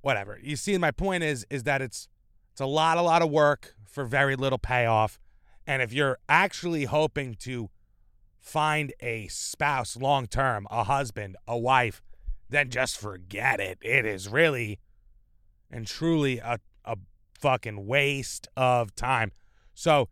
Whatever. 0.00 0.38
You 0.42 0.56
see 0.56 0.78
my 0.78 0.90
point 0.90 1.22
is 1.22 1.44
is 1.50 1.64
that 1.64 1.82
it's 1.82 2.08
it's 2.50 2.62
a 2.62 2.66
lot 2.66 2.96
a 2.96 3.02
lot 3.02 3.20
of 3.20 3.30
work 3.30 3.74
for 3.84 4.06
very 4.06 4.36
little 4.36 4.58
payoff. 4.58 5.18
And 5.66 5.82
if 5.82 5.92
you're 5.92 6.18
actually 6.28 6.84
hoping 6.84 7.34
to 7.40 7.70
find 8.40 8.92
a 9.00 9.28
spouse 9.28 9.96
long 9.96 10.26
term, 10.26 10.66
a 10.70 10.84
husband, 10.84 11.36
a 11.46 11.56
wife, 11.56 12.02
then 12.48 12.68
just 12.70 12.98
forget 12.98 13.60
it. 13.60 13.78
It 13.80 14.04
is 14.04 14.28
really 14.28 14.80
and 15.70 15.86
truly 15.86 16.38
a, 16.38 16.58
a 16.84 16.98
fucking 17.38 17.86
waste 17.86 18.48
of 18.56 18.94
time. 18.94 19.32
So 19.74 20.08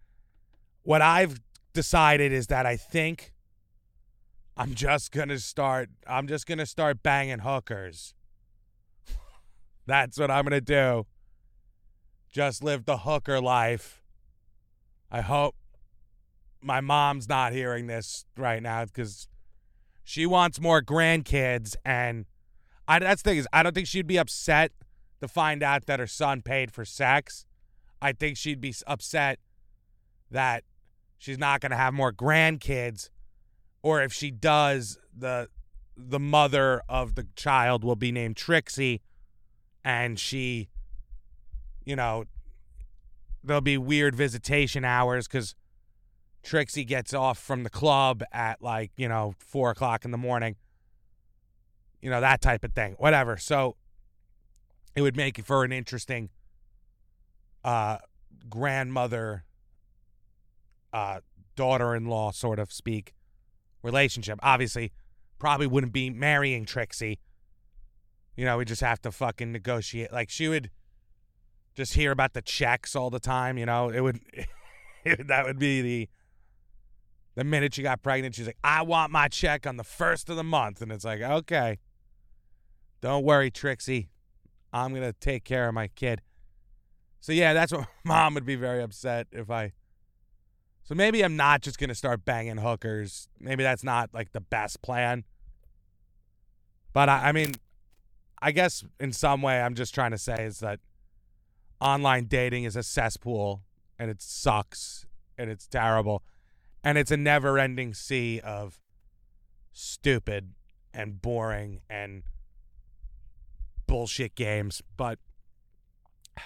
what 0.83 1.03
I've 1.03 1.41
decided 1.73 2.33
is 2.33 2.47
that 2.47 2.67
I 2.67 2.77
think 2.77 3.33
I'm 4.57 4.75
just 4.75 5.13
gonna 5.13 5.39
start. 5.39 5.91
I'm 6.07 6.27
just 6.27 6.47
gonna 6.47 6.67
start 6.67 7.03
banging 7.03 7.41
hookers. 7.41 8.15
That's 9.87 10.19
what 10.19 10.31
I'm 10.31 10.45
gonna 10.45 10.61
do. 10.61 11.07
Just 12.31 12.63
live 12.63 12.85
the 12.85 12.99
hooker 12.99 13.41
life. 13.41 14.00
I 15.11 15.21
hope 15.23 15.55
my 16.61 16.81
mom's 16.81 17.29
not 17.29 17.53
hearing 17.53 17.87
this 17.87 18.25
right 18.37 18.63
now 18.63 18.85
because 18.85 19.29
she 20.05 20.27
wants 20.27 20.61
more 20.61 20.83
grandkids, 20.83 21.77
and 21.85 22.27
I 22.87 22.99
that's 22.99 23.23
the 23.23 23.31
thing 23.31 23.39
is 23.39 23.49
I 23.53 23.63
don't 23.63 23.75
think 23.75 23.87
she'd 23.87 24.07
be 24.07 24.19
upset 24.19 24.73
to 25.21 25.29
find 25.29 25.63
out 25.63 25.87
that 25.87 26.01
her 26.01 26.07
son 26.07 26.43
paid 26.43 26.73
for 26.73 26.85
sex. 26.85 27.45
I 28.03 28.13
think 28.13 28.37
she'd 28.37 28.61
be 28.61 28.75
upset 28.87 29.39
that 30.31 30.65
she's 31.19 31.39
not 31.39 31.61
going 31.61 31.71
to 31.71 31.77
have 31.77 31.93
more 31.93 32.13
grandkids 32.13 33.11
or 33.83 34.03
if 34.03 34.13
she 34.13 34.31
does 34.31 34.99
the 35.17 35.49
the 35.97 36.21
mother 36.21 36.81
of 36.89 37.15
the 37.15 37.27
child 37.37 37.85
will 37.85 37.97
be 37.97 38.11
named 38.11 38.37
Trixie 38.37 39.03
and 39.85 40.19
she 40.19 40.69
you 41.85 41.95
know 41.95 42.25
there'll 43.43 43.61
be 43.61 43.79
weird 43.79 44.15
visitation 44.15 44.85
hours 44.85 45.27
because 45.27 45.55
Trixie 46.43 46.85
gets 46.85 47.13
off 47.13 47.39
from 47.39 47.65
the 47.65 47.71
club 47.71 48.23
at 48.33 48.63
like 48.63 48.93
you 48.97 49.09
know 49.09 49.35
four 49.39 49.71
o'clock 49.71 50.05
in 50.05 50.11
the 50.11 50.19
morning. 50.19 50.57
You 52.01 52.11
know 52.11 52.21
that 52.21 52.41
type 52.41 52.65
of 52.65 52.73
thing 52.73 52.95
whatever. 52.99 53.37
So 53.37 53.77
it 54.95 55.03
would 55.03 55.17
make 55.17 55.45
for 55.45 55.65
an 55.65 55.73
interesting 55.73 56.31
uh 57.63 57.99
grandmother 58.49 59.45
uh 60.93 61.21
daughter-in-law 61.57 62.33
sort 62.33 62.59
of 62.59 62.73
speak 62.73 63.15
relationship. 63.83 64.39
Obviously 64.43 64.93
probably 65.39 65.67
wouldn't 65.67 65.93
be 65.93 66.11
marrying 66.11 66.65
trixie. 66.65 67.19
You 68.35 68.47
know 68.47 68.57
we 68.57 68.65
just 68.65 68.81
have 68.81 69.01
to 69.03 69.13
fucking 69.13 69.53
negotiate 69.53 70.13
like 70.13 70.31
she 70.31 70.49
would 70.49 70.71
just 71.75 71.95
hear 71.95 72.13
about 72.13 72.33
the 72.33 72.43
checks 72.43 72.95
all 72.95 73.11
the 73.11 73.21
time 73.21 73.59
you 73.59 73.67
know? 73.67 73.89
It 73.89 74.01
would 74.01 74.21
that 75.05 75.45
would 75.45 75.59
be 75.59 75.83
the 75.83 76.09
the 77.37 77.45
minute 77.45 77.75
she 77.75 77.83
got 77.83 78.03
pregnant 78.03 78.35
she's 78.35 78.47
like 78.47 78.59
i 78.65 78.83
want 78.83 79.13
my 79.13 79.29
check 79.29 79.67
on 79.67 79.77
the 79.77 79.85
first 79.85 80.29
of 80.29 80.37
the 80.37 80.45
month. 80.45 80.83
And 80.83 80.93
it's 80.93 81.05
like 81.05 81.21
okay. 81.21 81.79
Don't 83.01 83.25
worry 83.25 83.51
trixie. 83.51 84.11
I'm 84.73 84.93
gonna 84.93 85.13
take 85.13 85.45
care 85.45 85.69
of 85.69 85.75
my 85.75 85.89
kid. 85.89 86.21
So 87.21 87.33
yeah 87.33 87.53
that's 87.53 87.73
what 87.73 87.87
mom 88.05 88.35
would 88.35 88.47
be 88.47 88.57
very 88.57 88.83
upset 88.83 89.27
if 89.33 89.51
i 89.51 89.73
so 90.91 90.97
maybe 90.97 91.25
I'm 91.25 91.37
not 91.37 91.63
just 91.63 91.79
to 91.79 91.95
start 91.95 92.25
banging 92.25 92.57
hookers. 92.57 93.29
Maybe 93.39 93.63
that's 93.63 93.85
not 93.85 94.11
like 94.13 94.33
the 94.33 94.41
best 94.41 94.83
plan. 94.83 95.23
But 96.93 97.09
I, 97.09 97.29
I, 97.29 97.33
mean, 97.33 97.53
I 98.43 98.51
guess 98.51 98.85
in 98.99 99.13
some 99.13 99.41
way 99.41 99.61
I'm 99.61 99.77
just 99.77 99.95
trying 99.95 100.11
to 100.11 100.19
say 100.19 100.45
is 100.45 100.59
that 100.59 100.81
online 101.81 102.27
dating 102.27 102.65
is 102.65 102.77
a 102.77 102.83
cesspool 102.83 103.63
and 103.99 104.11
it 104.11 104.21
sucks 104.21 105.07
and 105.39 105.51
it's 105.51 105.67
terrible 105.67 106.23
and 106.83 106.99
it's 106.99 107.11
a 107.11 107.17
never 107.17 107.59
ending 107.59 107.95
sea 107.95 108.41
of 108.41 108.81
stupid 109.73 110.53
and 110.93 111.23
boring 111.23 111.81
and 111.89 112.23
bullshit 113.87 114.35
games. 114.35 114.83
But 114.97 115.19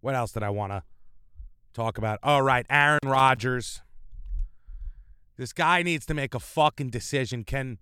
what 0.00 0.14
else 0.14 0.32
did 0.32 0.42
I 0.42 0.50
want 0.50 0.72
to 0.72 0.82
talk 1.78 1.96
about. 1.96 2.18
All 2.22 2.42
right, 2.42 2.66
Aaron 2.68 2.98
Rodgers. 3.04 3.82
This 5.36 5.52
guy 5.52 5.82
needs 5.82 6.04
to 6.06 6.14
make 6.14 6.34
a 6.34 6.40
fucking 6.40 6.90
decision. 6.90 7.44
Can 7.44 7.78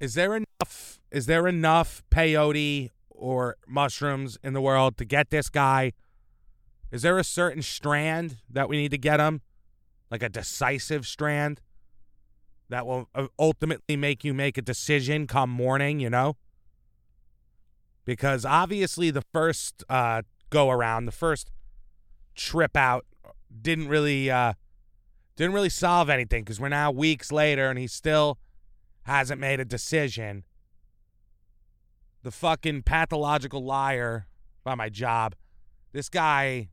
is 0.00 0.14
there 0.14 0.34
enough 0.34 0.98
is 1.12 1.26
there 1.26 1.46
enough 1.46 2.02
peyote 2.10 2.90
or 3.16 3.56
mushrooms 3.66 4.38
in 4.42 4.52
the 4.52 4.60
world 4.60 4.96
to 4.98 5.04
get 5.04 5.30
this 5.30 5.48
guy? 5.48 5.92
Is 6.90 7.02
there 7.02 7.18
a 7.18 7.24
certain 7.24 7.62
strand 7.62 8.38
that 8.48 8.68
we 8.68 8.76
need 8.76 8.90
to 8.90 8.98
get 8.98 9.20
him? 9.20 9.40
Like 10.10 10.22
a 10.22 10.28
decisive 10.28 11.06
strand 11.06 11.60
that 12.68 12.86
will 12.86 13.08
uh, 13.14 13.26
ultimately 13.38 13.96
make 13.96 14.24
you 14.24 14.34
make 14.34 14.58
a 14.58 14.62
decision 14.62 15.26
come 15.26 15.50
morning, 15.50 16.00
you 16.00 16.10
know? 16.10 16.36
Because 18.04 18.44
obviously 18.44 19.10
the 19.10 19.22
first 19.32 19.82
uh, 19.88 20.22
go 20.50 20.70
around, 20.70 21.06
the 21.06 21.12
first 21.12 21.50
trip 22.34 22.76
out 22.76 23.04
didn't 23.62 23.88
really 23.88 24.30
uh, 24.30 24.52
didn't 25.36 25.54
really 25.54 25.68
solve 25.68 26.08
anything 26.08 26.44
because 26.44 26.60
we're 26.60 26.68
now 26.68 26.90
weeks 26.90 27.32
later 27.32 27.68
and 27.68 27.78
he 27.78 27.86
still 27.86 28.38
hasn't 29.02 29.40
made 29.40 29.60
a 29.60 29.64
decision. 29.64 30.44
The 32.26 32.32
fucking 32.32 32.82
pathological 32.82 33.62
liar 33.64 34.26
by 34.64 34.74
my 34.74 34.88
job. 34.88 35.36
This 35.92 36.08
guy 36.08 36.70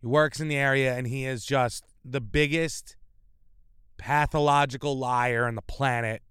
he 0.00 0.06
works 0.06 0.40
in 0.40 0.48
the 0.48 0.56
area 0.56 0.96
and 0.96 1.06
he 1.06 1.26
is 1.26 1.44
just 1.44 1.84
the 2.02 2.22
biggest 2.22 2.96
pathological 3.98 4.96
liar 4.96 5.44
on 5.44 5.54
the 5.54 5.60
planet. 5.60 6.22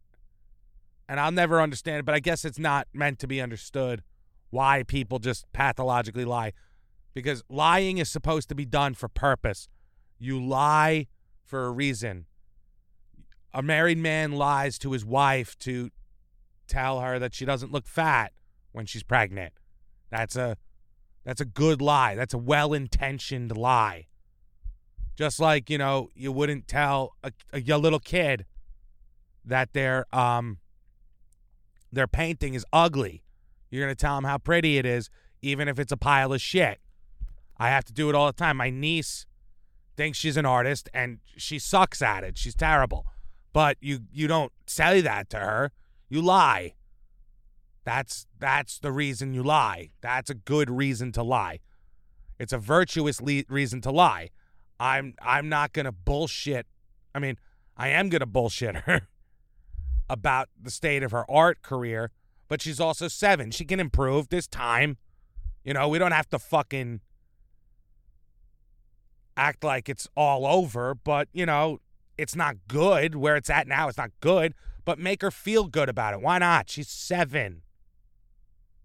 And 1.07 1.19
I'll 1.19 1.31
never 1.31 1.61
understand 1.61 1.99
it, 1.99 2.05
but 2.05 2.15
I 2.15 2.19
guess 2.19 2.43
it's 2.43 2.57
not 2.57 2.87
meant 2.91 3.19
to 3.19 3.27
be 3.27 3.39
understood 3.39 4.01
why 4.49 4.81
people 4.81 5.19
just 5.19 5.45
pathologically 5.53 6.25
lie 6.25 6.53
because 7.13 7.43
lying 7.49 7.99
is 7.99 8.09
supposed 8.09 8.49
to 8.49 8.55
be 8.55 8.65
done 8.65 8.95
for 8.95 9.07
purpose. 9.07 9.69
You 10.17 10.43
lie 10.43 11.05
for 11.43 11.67
a 11.67 11.71
reason. 11.71 12.25
A 13.53 13.61
married 13.61 13.99
man 13.99 14.31
lies 14.31 14.79
to 14.79 14.93
his 14.93 15.05
wife 15.05 15.55
to 15.59 15.91
tell 16.67 16.99
her 17.01 17.19
that 17.19 17.33
she 17.33 17.45
doesn't 17.45 17.71
look 17.71 17.87
fat 17.87 18.31
when 18.71 18.85
she's 18.85 19.03
pregnant. 19.03 19.53
That's 20.09 20.35
a 20.35 20.57
that's 21.23 21.41
a 21.41 21.45
good 21.45 21.81
lie. 21.81 22.15
That's 22.15 22.33
a 22.33 22.37
well-intentioned 22.37 23.55
lie. 23.57 24.07
Just 25.15 25.39
like, 25.39 25.69
you 25.69 25.77
know, 25.77 26.09
you 26.13 26.31
wouldn't 26.31 26.67
tell 26.67 27.15
a, 27.23 27.31
a, 27.51 27.77
little 27.77 27.99
kid 27.99 28.45
that 29.43 29.73
their 29.73 30.05
um 30.13 30.59
their 31.91 32.07
painting 32.07 32.53
is 32.53 32.65
ugly. 32.73 33.23
You're 33.71 33.83
going 33.83 33.95
to 33.95 33.99
tell 33.99 34.15
them 34.15 34.25
how 34.25 34.37
pretty 34.37 34.77
it 34.77 34.85
is 34.85 35.09
even 35.41 35.67
if 35.67 35.79
it's 35.79 35.91
a 35.91 35.97
pile 35.97 36.33
of 36.33 36.41
shit. 36.41 36.79
I 37.57 37.69
have 37.69 37.85
to 37.85 37.93
do 37.93 38.09
it 38.09 38.15
all 38.15 38.27
the 38.27 38.33
time. 38.33 38.57
My 38.57 38.69
niece 38.69 39.25
thinks 39.95 40.17
she's 40.17 40.37
an 40.37 40.45
artist 40.45 40.89
and 40.93 41.19
she 41.37 41.59
sucks 41.59 42.01
at 42.01 42.23
it. 42.23 42.37
She's 42.37 42.55
terrible. 42.55 43.05
But 43.53 43.77
you 43.79 43.99
you 44.11 44.27
don't 44.27 44.51
say 44.67 45.01
that 45.01 45.29
to 45.29 45.37
her. 45.37 45.71
You 46.09 46.21
lie. 46.21 46.73
That's 47.83 48.25
that's 48.39 48.79
the 48.79 48.91
reason 48.91 49.33
you 49.33 49.43
lie. 49.43 49.89
That's 50.01 50.29
a 50.29 50.33
good 50.33 50.69
reason 50.69 51.11
to 51.13 51.23
lie. 51.23 51.59
It's 52.39 52.53
a 52.53 52.57
virtuous 52.57 53.21
le- 53.21 53.43
reason 53.47 53.81
to 53.81 53.91
lie. 53.91 54.29
I'm 54.79 55.13
I'm 55.21 55.49
not 55.49 55.73
going 55.73 55.85
to 55.85 55.91
bullshit. 55.91 56.67
I 57.13 57.19
mean, 57.19 57.37
I 57.77 57.89
am 57.89 58.09
going 58.09 58.19
to 58.21 58.25
bullshit 58.25 58.75
her 58.85 59.07
about 60.09 60.49
the 60.61 60.71
state 60.71 61.03
of 61.03 61.11
her 61.11 61.29
art 61.29 61.61
career, 61.61 62.11
but 62.47 62.61
she's 62.61 62.79
also 62.79 63.07
7. 63.07 63.51
She 63.51 63.65
can 63.65 63.79
improve. 63.79 64.29
this 64.29 64.47
time. 64.47 64.97
You 65.63 65.73
know, 65.73 65.87
we 65.87 65.97
don't 65.97 66.11
have 66.11 66.29
to 66.29 66.37
fucking 66.37 67.01
act 69.35 69.63
like 69.63 69.89
it's 69.89 70.07
all 70.15 70.45
over, 70.45 70.93
but 70.95 71.27
you 71.33 71.45
know, 71.45 71.79
it's 72.17 72.35
not 72.35 72.55
good 72.67 73.15
where 73.15 73.35
it's 73.35 73.49
at 73.49 73.67
now. 73.67 73.87
It's 73.87 73.97
not 73.97 74.11
good, 74.21 74.53
but 74.85 74.99
make 74.99 75.21
her 75.23 75.31
feel 75.31 75.65
good 75.65 75.89
about 75.89 76.13
it. 76.13 76.21
Why 76.21 76.37
not? 76.37 76.69
She's 76.69 76.87
seven. 76.87 77.63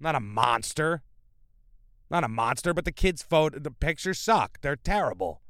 Not 0.01 0.15
a 0.15 0.21
monster. 0.21 1.03
Not 2.11 2.25
a 2.25 2.29
monster, 2.29 2.75
but 2.75 2.85
the 2.85 2.93
kids' 2.93 3.23
photo, 3.23 3.59
the 3.59 3.71
pictures 3.71 4.19
suck. 4.19 4.59
They're 4.63 4.77
terrible. 4.77 5.43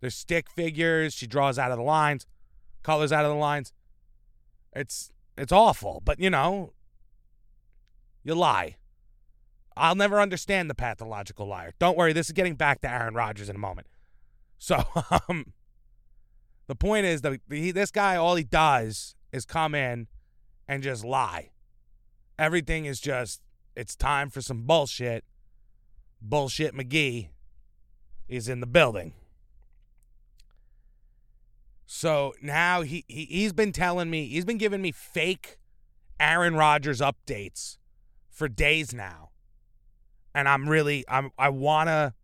They're 0.00 0.10
stick 0.10 0.50
figures. 0.50 1.14
She 1.14 1.26
draws 1.26 1.58
out 1.58 1.70
of 1.70 1.78
the 1.78 1.84
lines, 1.84 2.26
colors 2.82 3.12
out 3.12 3.24
of 3.24 3.30
the 3.30 3.36
lines. 3.36 3.72
It's 4.74 5.12
it's 5.38 5.52
awful, 5.52 6.02
but 6.04 6.18
you 6.18 6.28
know, 6.28 6.72
you 8.24 8.34
lie. 8.34 8.76
I'll 9.74 9.94
never 9.94 10.20
understand 10.20 10.68
the 10.68 10.74
pathological 10.74 11.46
liar. 11.46 11.72
Don't 11.78 11.96
worry, 11.96 12.12
this 12.12 12.26
is 12.26 12.32
getting 12.32 12.56
back 12.56 12.82
to 12.82 12.90
Aaron 12.90 13.14
Rodgers 13.14 13.48
in 13.48 13.56
a 13.56 13.60
moment. 13.60 13.86
So 14.58 14.84
um, 15.28 15.54
the 16.66 16.74
point 16.74 17.06
is 17.06 17.22
that 17.22 17.40
this 17.48 17.90
guy, 17.90 18.16
all 18.16 18.34
he 18.34 18.44
does 18.44 19.14
is 19.32 19.44
come 19.44 19.74
in 19.74 20.06
and 20.68 20.82
just 20.82 21.04
lie. 21.04 21.50
Everything 22.38 22.84
is 22.84 23.00
just, 23.00 23.40
it's 23.74 23.96
time 23.96 24.30
for 24.30 24.40
some 24.40 24.62
bullshit. 24.62 25.24
Bullshit 26.20 26.74
McGee 26.74 27.28
is 28.28 28.48
in 28.48 28.60
the 28.60 28.66
building. 28.66 29.14
So 31.84 32.32
now 32.40 32.80
he, 32.82 33.04
he 33.06 33.26
he's 33.26 33.52
been 33.52 33.72
telling 33.72 34.08
me, 34.08 34.26
he's 34.26 34.46
been 34.46 34.56
giving 34.56 34.80
me 34.80 34.92
fake 34.92 35.58
Aaron 36.18 36.54
Rodgers 36.54 37.00
updates 37.00 37.76
for 38.30 38.48
days 38.48 38.94
now. 38.94 39.30
And 40.34 40.48
I'm 40.48 40.68
really 40.68 41.04
I'm 41.08 41.30
I 41.38 41.50
wanna 41.50 42.14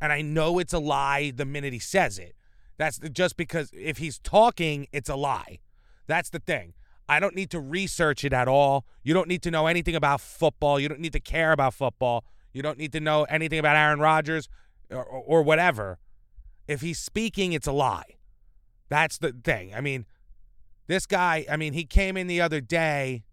And 0.00 0.12
I 0.12 0.20
know 0.20 0.58
it's 0.58 0.72
a 0.72 0.78
lie 0.78 1.32
the 1.34 1.44
minute 1.44 1.72
he 1.72 1.78
says 1.78 2.18
it. 2.18 2.36
That's 2.76 2.98
just 2.98 3.36
because 3.36 3.70
if 3.72 3.98
he's 3.98 4.18
talking, 4.18 4.86
it's 4.92 5.08
a 5.08 5.16
lie. 5.16 5.60
That's 6.06 6.30
the 6.30 6.38
thing. 6.38 6.74
I 7.08 7.20
don't 7.20 7.34
need 7.34 7.50
to 7.50 7.60
research 7.60 8.24
it 8.24 8.32
at 8.32 8.48
all. 8.48 8.86
You 9.02 9.14
don't 9.14 9.28
need 9.28 9.42
to 9.42 9.50
know 9.50 9.66
anything 9.66 9.94
about 9.94 10.20
football. 10.20 10.80
You 10.80 10.88
don't 10.88 11.00
need 11.00 11.12
to 11.12 11.20
care 11.20 11.52
about 11.52 11.74
football. 11.74 12.24
You 12.52 12.62
don't 12.62 12.78
need 12.78 12.92
to 12.92 13.00
know 13.00 13.24
anything 13.24 13.58
about 13.58 13.76
Aaron 13.76 14.00
Rodgers 14.00 14.48
or, 14.90 15.04
or, 15.04 15.22
or 15.22 15.42
whatever. 15.42 15.98
If 16.66 16.80
he's 16.80 16.98
speaking, 16.98 17.52
it's 17.52 17.66
a 17.66 17.72
lie. 17.72 18.16
That's 18.88 19.18
the 19.18 19.32
thing. 19.32 19.74
I 19.74 19.80
mean, 19.80 20.06
this 20.86 21.04
guy, 21.04 21.44
I 21.50 21.56
mean, 21.56 21.72
he 21.72 21.84
came 21.84 22.16
in 22.16 22.26
the 22.26 22.40
other 22.40 22.60
day 22.60 23.24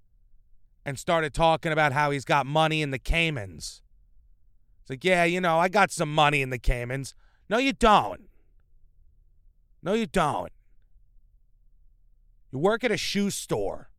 and 0.86 0.98
started 0.98 1.34
talking 1.34 1.72
about 1.72 1.94
how 1.94 2.12
he's 2.12 2.26
got 2.26 2.46
money 2.46 2.82
in 2.82 2.92
the 2.92 3.00
Caymans. 3.00 3.82
It's 4.82 4.90
like, 4.90 5.04
yeah, 5.04 5.24
you 5.24 5.40
know, 5.40 5.60
I 5.60 5.70
got 5.70 5.92
some 5.92 6.14
money 6.14 6.42
in 6.42 6.50
the 6.50 6.58
Caymans. 6.58 7.14
No, 7.50 7.58
you 7.58 7.74
don't. 7.74 8.30
No, 9.84 9.94
you 9.94 10.08
don't. 10.08 10.52
You 12.52 12.60
work 12.60 12.84
at 12.84 12.92
a 12.92 12.98
shoe 12.98 13.30
store. 13.30 13.90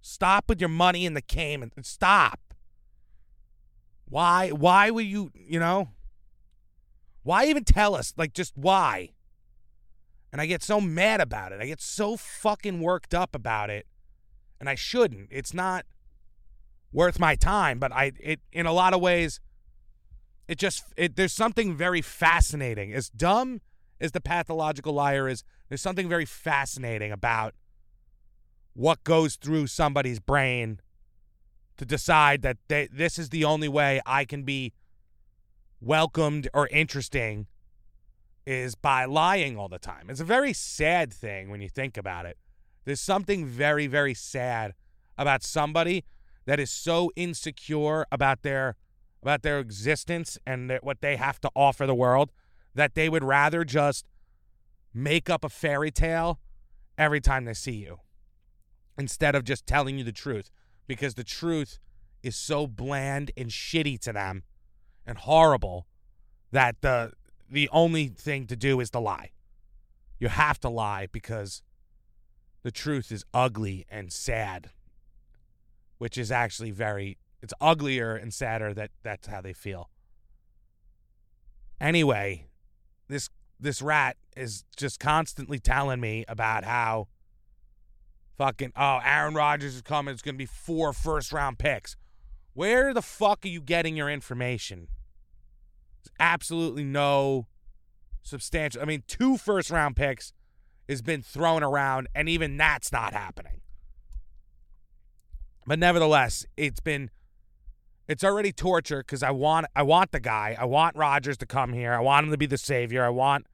Stop 0.00 0.48
with 0.48 0.60
your 0.60 0.68
money 0.68 1.06
in 1.06 1.14
the 1.14 1.22
Caymans. 1.22 1.72
Stop. 1.82 2.54
Why? 4.06 4.50
Why 4.50 4.90
would 4.90 5.06
you? 5.06 5.30
You 5.34 5.60
know? 5.60 5.90
Why 7.22 7.46
even 7.46 7.64
tell 7.64 7.94
us? 7.94 8.14
Like, 8.16 8.32
just 8.32 8.56
why? 8.56 9.10
And 10.32 10.40
I 10.40 10.46
get 10.46 10.62
so 10.62 10.80
mad 10.80 11.20
about 11.20 11.52
it. 11.52 11.60
I 11.60 11.66
get 11.66 11.80
so 11.80 12.16
fucking 12.16 12.80
worked 12.80 13.14
up 13.14 13.34
about 13.34 13.70
it. 13.70 13.86
And 14.60 14.68
I 14.68 14.74
shouldn't. 14.74 15.28
It's 15.30 15.54
not 15.54 15.84
worth 16.92 17.18
my 17.18 17.34
time, 17.34 17.78
but 17.78 17.92
I 17.92 18.12
it 18.18 18.40
in 18.52 18.66
a 18.66 18.72
lot 18.72 18.94
of 18.94 19.00
ways 19.00 19.40
it 20.48 20.58
just 20.58 20.84
it 20.96 21.16
there's 21.16 21.32
something 21.32 21.76
very 21.76 22.00
fascinating. 22.00 22.92
As 22.92 23.10
dumb 23.10 23.60
as 24.00 24.12
the 24.12 24.20
pathological 24.20 24.94
liar 24.94 25.28
is, 25.28 25.44
there's 25.68 25.82
something 25.82 26.08
very 26.08 26.24
fascinating 26.24 27.12
about 27.12 27.54
what 28.78 29.02
goes 29.02 29.34
through 29.34 29.66
somebody's 29.66 30.20
brain 30.20 30.78
to 31.76 31.84
decide 31.84 32.42
that 32.42 32.56
they, 32.68 32.88
this 32.92 33.18
is 33.18 33.30
the 33.30 33.44
only 33.44 33.66
way 33.66 34.00
I 34.06 34.24
can 34.24 34.44
be 34.44 34.72
welcomed 35.80 36.48
or 36.54 36.68
interesting 36.68 37.48
is 38.46 38.76
by 38.76 39.04
lying 39.04 39.58
all 39.58 39.68
the 39.68 39.80
time. 39.80 40.08
It's 40.08 40.20
a 40.20 40.24
very 40.24 40.52
sad 40.52 41.12
thing 41.12 41.50
when 41.50 41.60
you 41.60 41.68
think 41.68 41.96
about 41.96 42.24
it. 42.24 42.38
There's 42.84 43.00
something 43.00 43.46
very, 43.46 43.88
very 43.88 44.14
sad 44.14 44.74
about 45.18 45.42
somebody 45.42 46.04
that 46.46 46.60
is 46.60 46.70
so 46.70 47.10
insecure 47.16 48.06
about 48.12 48.42
their 48.42 48.76
about 49.24 49.42
their 49.42 49.58
existence 49.58 50.38
and 50.46 50.70
their, 50.70 50.78
what 50.84 51.00
they 51.00 51.16
have 51.16 51.40
to 51.40 51.50
offer 51.56 51.84
the 51.84 51.96
world 51.96 52.30
that 52.76 52.94
they 52.94 53.08
would 53.08 53.24
rather 53.24 53.64
just 53.64 54.06
make 54.94 55.28
up 55.28 55.42
a 55.42 55.48
fairy 55.48 55.90
tale 55.90 56.38
every 56.96 57.20
time 57.20 57.44
they 57.44 57.54
see 57.54 57.72
you 57.72 57.98
instead 58.98 59.34
of 59.34 59.44
just 59.44 59.66
telling 59.66 59.98
you 59.98 60.04
the 60.04 60.12
truth 60.12 60.50
because 60.86 61.14
the 61.14 61.24
truth 61.24 61.78
is 62.22 62.36
so 62.36 62.66
bland 62.66 63.30
and 63.36 63.48
shitty 63.48 63.98
to 64.00 64.12
them 64.12 64.42
and 65.06 65.18
horrible 65.18 65.86
that 66.50 66.80
the 66.80 67.12
the 67.50 67.68
only 67.70 68.08
thing 68.08 68.46
to 68.46 68.56
do 68.56 68.78
is 68.80 68.90
to 68.90 68.98
lie. 68.98 69.30
You 70.18 70.28
have 70.28 70.60
to 70.60 70.68
lie 70.68 71.06
because 71.10 71.62
the 72.62 72.70
truth 72.70 73.10
is 73.10 73.24
ugly 73.32 73.86
and 73.88 74.12
sad, 74.12 74.70
which 75.96 76.18
is 76.18 76.30
actually 76.30 76.72
very 76.72 77.16
it's 77.40 77.54
uglier 77.60 78.16
and 78.16 78.34
sadder 78.34 78.74
that 78.74 78.90
that's 79.02 79.28
how 79.28 79.40
they 79.40 79.52
feel. 79.52 79.90
Anyway, 81.80 82.46
this 83.08 83.30
this 83.60 83.80
rat 83.80 84.16
is 84.36 84.64
just 84.76 85.00
constantly 85.00 85.58
telling 85.58 86.00
me 86.00 86.24
about 86.28 86.64
how 86.64 87.08
fucking 88.38 88.72
oh 88.76 89.00
Aaron 89.04 89.34
Rodgers 89.34 89.74
is 89.74 89.82
coming. 89.82 90.12
It's 90.12 90.22
gonna 90.22 90.38
be 90.38 90.46
four 90.46 90.92
first 90.92 91.32
round 91.32 91.58
picks. 91.58 91.96
Where 92.54 92.94
the 92.94 93.02
fuck 93.02 93.44
are 93.44 93.48
you 93.48 93.60
getting 93.60 93.96
your 93.96 94.08
information? 94.08 94.88
There's 96.02 96.14
absolutely 96.18 96.84
no 96.84 97.46
substantial. 98.22 98.80
I 98.80 98.84
mean, 98.84 99.02
two 99.06 99.36
first 99.36 99.70
round 99.70 99.96
picks 99.96 100.32
has 100.88 101.02
been 101.02 101.22
thrown 101.22 101.62
around, 101.62 102.08
and 102.14 102.28
even 102.28 102.56
that's 102.56 102.92
not 102.92 103.12
happening. 103.12 103.60
But 105.66 105.78
nevertheless, 105.78 106.46
it's 106.56 106.80
been 106.80 107.10
it's 108.08 108.24
already 108.24 108.52
torture 108.52 109.00
because 109.00 109.22
I 109.22 109.32
want 109.32 109.66
I 109.76 109.82
want 109.82 110.12
the 110.12 110.20
guy. 110.20 110.56
I 110.58 110.64
want 110.64 110.96
Rodgers 110.96 111.36
to 111.38 111.46
come 111.46 111.72
here. 111.72 111.92
I 111.92 112.00
want 112.00 112.24
him 112.24 112.30
to 112.32 112.38
be 112.38 112.46
the 112.46 112.56
savior. 112.56 113.04
I 113.04 113.10
want 113.10 113.46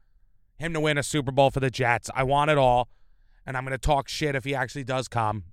him 0.56 0.72
to 0.74 0.80
win 0.80 0.96
a 0.96 1.02
Super 1.02 1.32
Bowl 1.32 1.50
for 1.50 1.60
the 1.60 1.70
Jets. 1.70 2.08
I 2.14 2.22
want 2.22 2.50
it 2.50 2.58
all. 2.58 2.88
And 3.46 3.56
I'm 3.56 3.64
gonna 3.64 3.78
talk 3.78 4.08
shit 4.08 4.34
if 4.34 4.44
he 4.44 4.54
actually 4.54 4.84
does 4.84 5.08
come. 5.08 5.44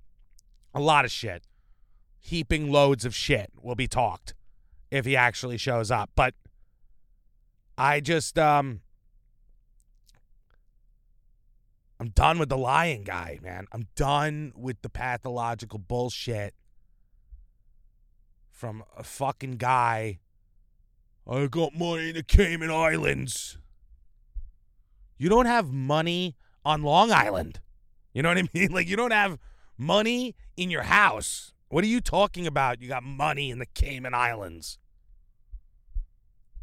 A 0.74 0.80
lot 0.80 1.06
of 1.06 1.12
shit. 1.12 1.44
Heaping 2.20 2.72
loads 2.72 3.04
of 3.04 3.16
shit 3.16 3.52
will 3.62 3.76
be 3.76 3.88
talked 3.88 4.34
if 4.90 5.06
he 5.06 5.16
actually 5.16 5.58
shows 5.58 5.92
up. 5.92 6.12
But 6.16 6.36
I 7.78 8.00
just 8.00 8.38
um 8.38 8.82
I'm 12.00 12.10
done 12.10 12.40
with 12.40 12.50
the 12.50 12.58
lying 12.58 13.04
guy, 13.04 13.40
man. 13.44 13.68
I'm 13.72 13.88
done 13.96 14.54
with 14.56 14.82
the 14.82 14.90
pathological 14.90 15.78
bullshit 15.78 16.56
from 18.50 18.84
a 18.98 19.04
fucking 19.04 19.58
guy. 19.58 20.20
I 21.30 21.46
got 21.46 21.76
money 21.76 22.10
in 22.10 22.16
the 22.16 22.24
Cayman 22.24 22.72
Islands. 22.72 23.58
You 25.18 25.30
don't 25.30 25.46
have 25.46 25.72
money 25.72 26.36
on 26.66 26.82
Long 26.82 27.12
Island. 27.12 27.60
You 28.14 28.24
know 28.24 28.30
what 28.30 28.38
I 28.38 28.48
mean? 28.54 28.72
Like, 28.74 28.88
you 28.88 28.96
don't 28.96 29.12
have 29.12 29.38
money 29.78 30.36
in 30.58 30.70
your 30.70 30.84
house. 30.84 31.54
What 31.70 31.84
are 31.84 31.88
you 31.88 32.02
talking 32.02 32.46
about? 32.46 32.82
You 32.82 32.88
got 32.88 33.04
money 33.04 33.50
in 33.50 33.60
the 33.60 33.66
Cayman 33.66 34.14
Islands. 34.14 34.78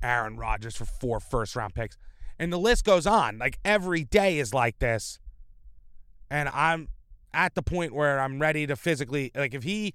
Aaron 0.02 0.36
Rodgers 0.36 0.76
for 0.76 0.84
four 0.84 1.18
first 1.20 1.56
round 1.56 1.74
picks. 1.74 1.96
And 2.38 2.52
the 2.52 2.58
list 2.58 2.84
goes 2.84 3.06
on. 3.06 3.38
Like, 3.38 3.58
every 3.64 4.04
day 4.04 4.38
is 4.38 4.54
like 4.54 4.78
this 4.78 5.18
and 6.30 6.48
I'm 6.50 6.88
at 7.32 7.54
the 7.54 7.62
point 7.62 7.94
where 7.94 8.20
I'm 8.20 8.38
ready 8.38 8.66
to 8.66 8.76
physically 8.76 9.30
like 9.34 9.54
if 9.54 9.62
he 9.62 9.94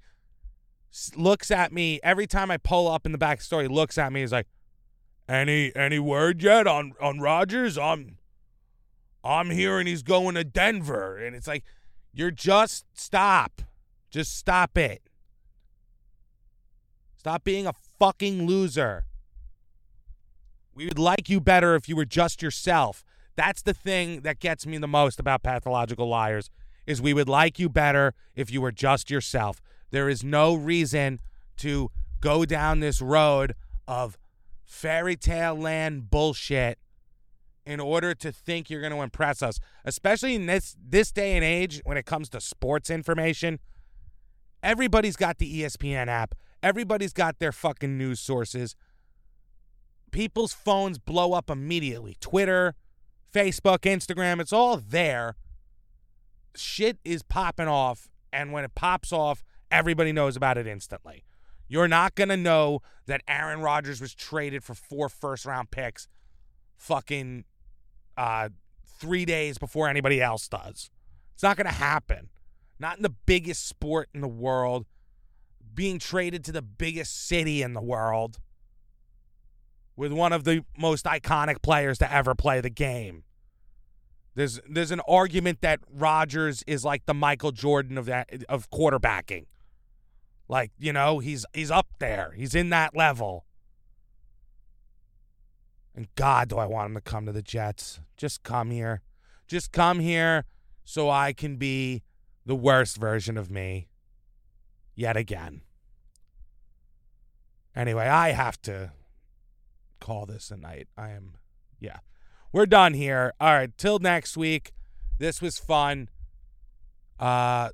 looks 1.16 1.52
at 1.52 1.72
me 1.72 2.00
every 2.04 2.28
time 2.28 2.52
I 2.52 2.58
pull 2.58 2.88
up 2.88 3.06
in 3.06 3.12
the 3.12 3.18
back 3.18 3.42
story, 3.42 3.68
looks 3.68 3.98
at 3.98 4.12
me, 4.14 4.22
he's 4.22 4.32
like, 4.32 4.48
"Any 5.28 5.76
any 5.76 6.00
word 6.00 6.42
yet 6.42 6.68
on 6.68 6.94
on 7.02 7.20
Rodgers? 7.20 7.78
I'm 7.78 8.18
I'm 9.24 9.50
hearing 9.50 9.88
he's 9.88 10.04
going 10.04 10.36
to 10.36 10.44
Denver," 10.44 11.18
and 11.18 11.36
it's 11.36 11.48
like, 11.48 11.64
you're 12.14 12.32
just 12.32 12.86
stop, 12.94 13.62
just 14.12 14.38
stop 14.38 14.78
it. 14.78 15.02
Stop 17.18 17.44
being 17.44 17.66
a 17.66 17.74
fucking 17.98 18.46
loser. 18.46 19.06
We 20.76 20.86
would 20.86 21.00
like 21.00 21.30
you 21.30 21.40
better 21.40 21.76
if 21.76 21.90
you 21.90 21.96
were 21.96 22.06
just 22.06 22.42
yourself. 22.42 23.04
That's 23.36 23.62
the 23.62 23.74
thing 23.74 24.22
that 24.22 24.40
gets 24.40 24.68
me 24.68 24.78
the 24.78 24.88
most 24.88 25.20
about 25.20 25.42
pathological 25.42 26.08
liars 26.08 26.50
is 26.86 27.02
we 27.02 27.14
would 27.14 27.30
like 27.30 27.58
you 27.58 27.70
better 27.70 28.14
if 28.36 28.52
you 28.52 28.62
were 28.62 28.72
just 28.72 29.10
yourself. 29.10 29.62
There 29.90 30.10
is 30.10 30.24
no 30.24 30.54
reason 30.54 31.20
to 31.58 31.90
go 32.20 32.46
down 32.46 32.80
this 32.80 33.02
road 33.02 33.56
of 33.88 34.18
fairy 34.66 35.16
tale 35.16 35.56
land 35.56 36.10
bullshit 36.10 36.78
in 37.66 37.80
order 37.80 38.14
to 38.14 38.32
think 38.32 38.70
you're 38.70 38.82
going 38.82 38.94
to 38.94 39.02
impress 39.02 39.42
us, 39.42 39.60
especially 39.86 40.36
in 40.36 40.46
this 40.46 40.76
this 40.82 41.12
day 41.12 41.36
and 41.36 41.44
age 41.44 41.82
when 41.86 41.98
it 41.98 42.06
comes 42.06 42.30
to 42.30 42.42
sports 42.42 42.90
information. 42.90 43.60
Everybody's 44.62 45.16
got 45.16 45.38
the 45.38 45.62
ESPN 45.62 46.08
app. 46.08 46.36
Everybody's 46.62 47.14
got 47.14 47.40
their 47.40 47.52
fucking 47.52 47.98
news 47.98 48.20
sources. 48.20 48.76
People's 50.12 50.54
phones 50.54 51.00
blow 51.00 51.34
up 51.34 51.50
immediately. 51.50 52.16
Twitter, 52.22 52.76
Facebook, 53.34 53.80
Instagram, 53.80 54.40
it's 54.40 54.54
all 54.54 54.78
there. 54.78 55.36
Shit 56.56 57.00
is 57.04 57.24
popping 57.24 57.68
off, 57.68 58.10
and 58.32 58.54
when 58.54 58.64
it 58.64 58.76
pops 58.76 59.12
off, 59.12 59.44
everybody 59.72 60.12
knows 60.12 60.36
about 60.36 60.58
it 60.58 60.68
instantly. 60.68 61.26
You're 61.68 61.88
not 61.88 62.16
going 62.16 62.30
to 62.30 62.38
know 62.38 62.82
that 63.08 63.22
Aaron 63.28 63.62
Rodgers 63.62 64.00
was 64.00 64.14
traded 64.14 64.64
for 64.64 64.76
four 64.76 65.10
first 65.10 65.46
round 65.46 65.72
picks 65.72 66.08
fucking 66.78 67.46
uh, 68.18 68.50
three 69.00 69.26
days 69.26 69.58
before 69.58 69.88
anybody 69.88 70.22
else 70.22 70.48
does. 70.48 70.90
It's 71.34 71.44
not 71.44 71.58
going 71.58 71.68
to 71.68 71.74
happen. 71.74 72.30
Not 72.80 72.98
in 72.98 73.04
the 73.04 73.14
biggest 73.26 73.68
sport 73.68 74.10
in 74.14 74.22
the 74.22 74.28
world, 74.28 74.86
being 75.74 76.00
traded 76.00 76.44
to 76.46 76.52
the 76.52 76.62
biggest 76.62 77.28
city 77.28 77.62
in 77.62 77.74
the 77.74 77.82
world 77.82 78.40
with 79.96 80.12
one 80.12 80.34
of 80.34 80.44
the 80.44 80.66
most 80.78 81.06
iconic 81.06 81.62
players 81.62 81.98
to 82.00 82.12
ever 82.12 82.36
play 82.36 82.62
the 82.62 82.70
game. 82.70 83.24
There's 84.36 84.60
there's 84.68 84.92
an 84.92 85.02
argument 85.08 85.62
that 85.62 85.80
Rodgers 85.92 86.64
is 86.66 86.84
like 86.84 87.06
the 87.06 87.14
Michael 87.14 87.52
Jordan 87.52 87.98
of 87.98 88.06
that 88.06 88.30
of 88.50 88.70
quarterbacking. 88.72 89.46
Like, 90.48 90.72
you 90.80 90.92
know, 90.92 91.20
he's 91.20 91.46
he's 91.54 91.70
up 91.70 91.88
there. 92.00 92.34
He's 92.36 92.56
in 92.56 92.70
that 92.70 92.96
level. 92.96 93.46
And 95.96 96.08
God, 96.16 96.50
do 96.50 96.58
I 96.58 96.66
want 96.66 96.88
him 96.88 96.96
to 96.96 97.02
come 97.02 97.26
to 97.26 97.32
the 97.32 97.42
Jets. 97.42 98.00
Just 98.18 98.44
come 98.44 98.72
here. 98.72 99.02
Just 99.48 99.72
come 99.72 100.00
here 100.00 100.46
so 100.84 101.10
I 101.10 101.34
can 101.34 101.58
be 101.58 102.02
the 102.46 102.56
worst 102.56 102.98
version 102.98 103.38
of 103.38 103.50
me 103.50 103.88
yet 104.96 105.16
again. 105.16 105.62
Anyway, 107.76 108.08
I 108.08 108.32
have 108.32 108.62
to 108.64 108.92
call 110.00 110.26
this 110.26 110.52
a 110.52 110.58
night. 110.58 110.88
I 110.98 111.12
am, 111.12 111.34
yeah. 111.80 111.98
We're 112.52 112.66
done 112.66 112.94
here. 112.94 113.34
All 113.40 113.54
right, 113.54 113.76
till 113.78 114.00
next 114.00 114.38
week. 114.38 114.74
This 115.18 115.42
was 115.42 115.58
fun. 115.58 116.10
Uh, 117.20 117.70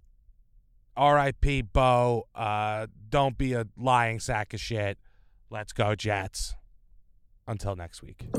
R.I.P. 0.96 1.64
Bo. 1.64 2.28
Uh, 2.36 2.88
don't 3.10 3.38
be 3.38 3.54
a 3.54 3.66
lying 3.78 4.20
sack 4.20 4.54
of 4.54 4.60
shit. 4.60 4.98
Let's 5.50 5.74
go, 5.74 5.96
Jets. 5.96 6.56
Until 7.50 7.76
next 7.76 8.04
week. 8.04 8.30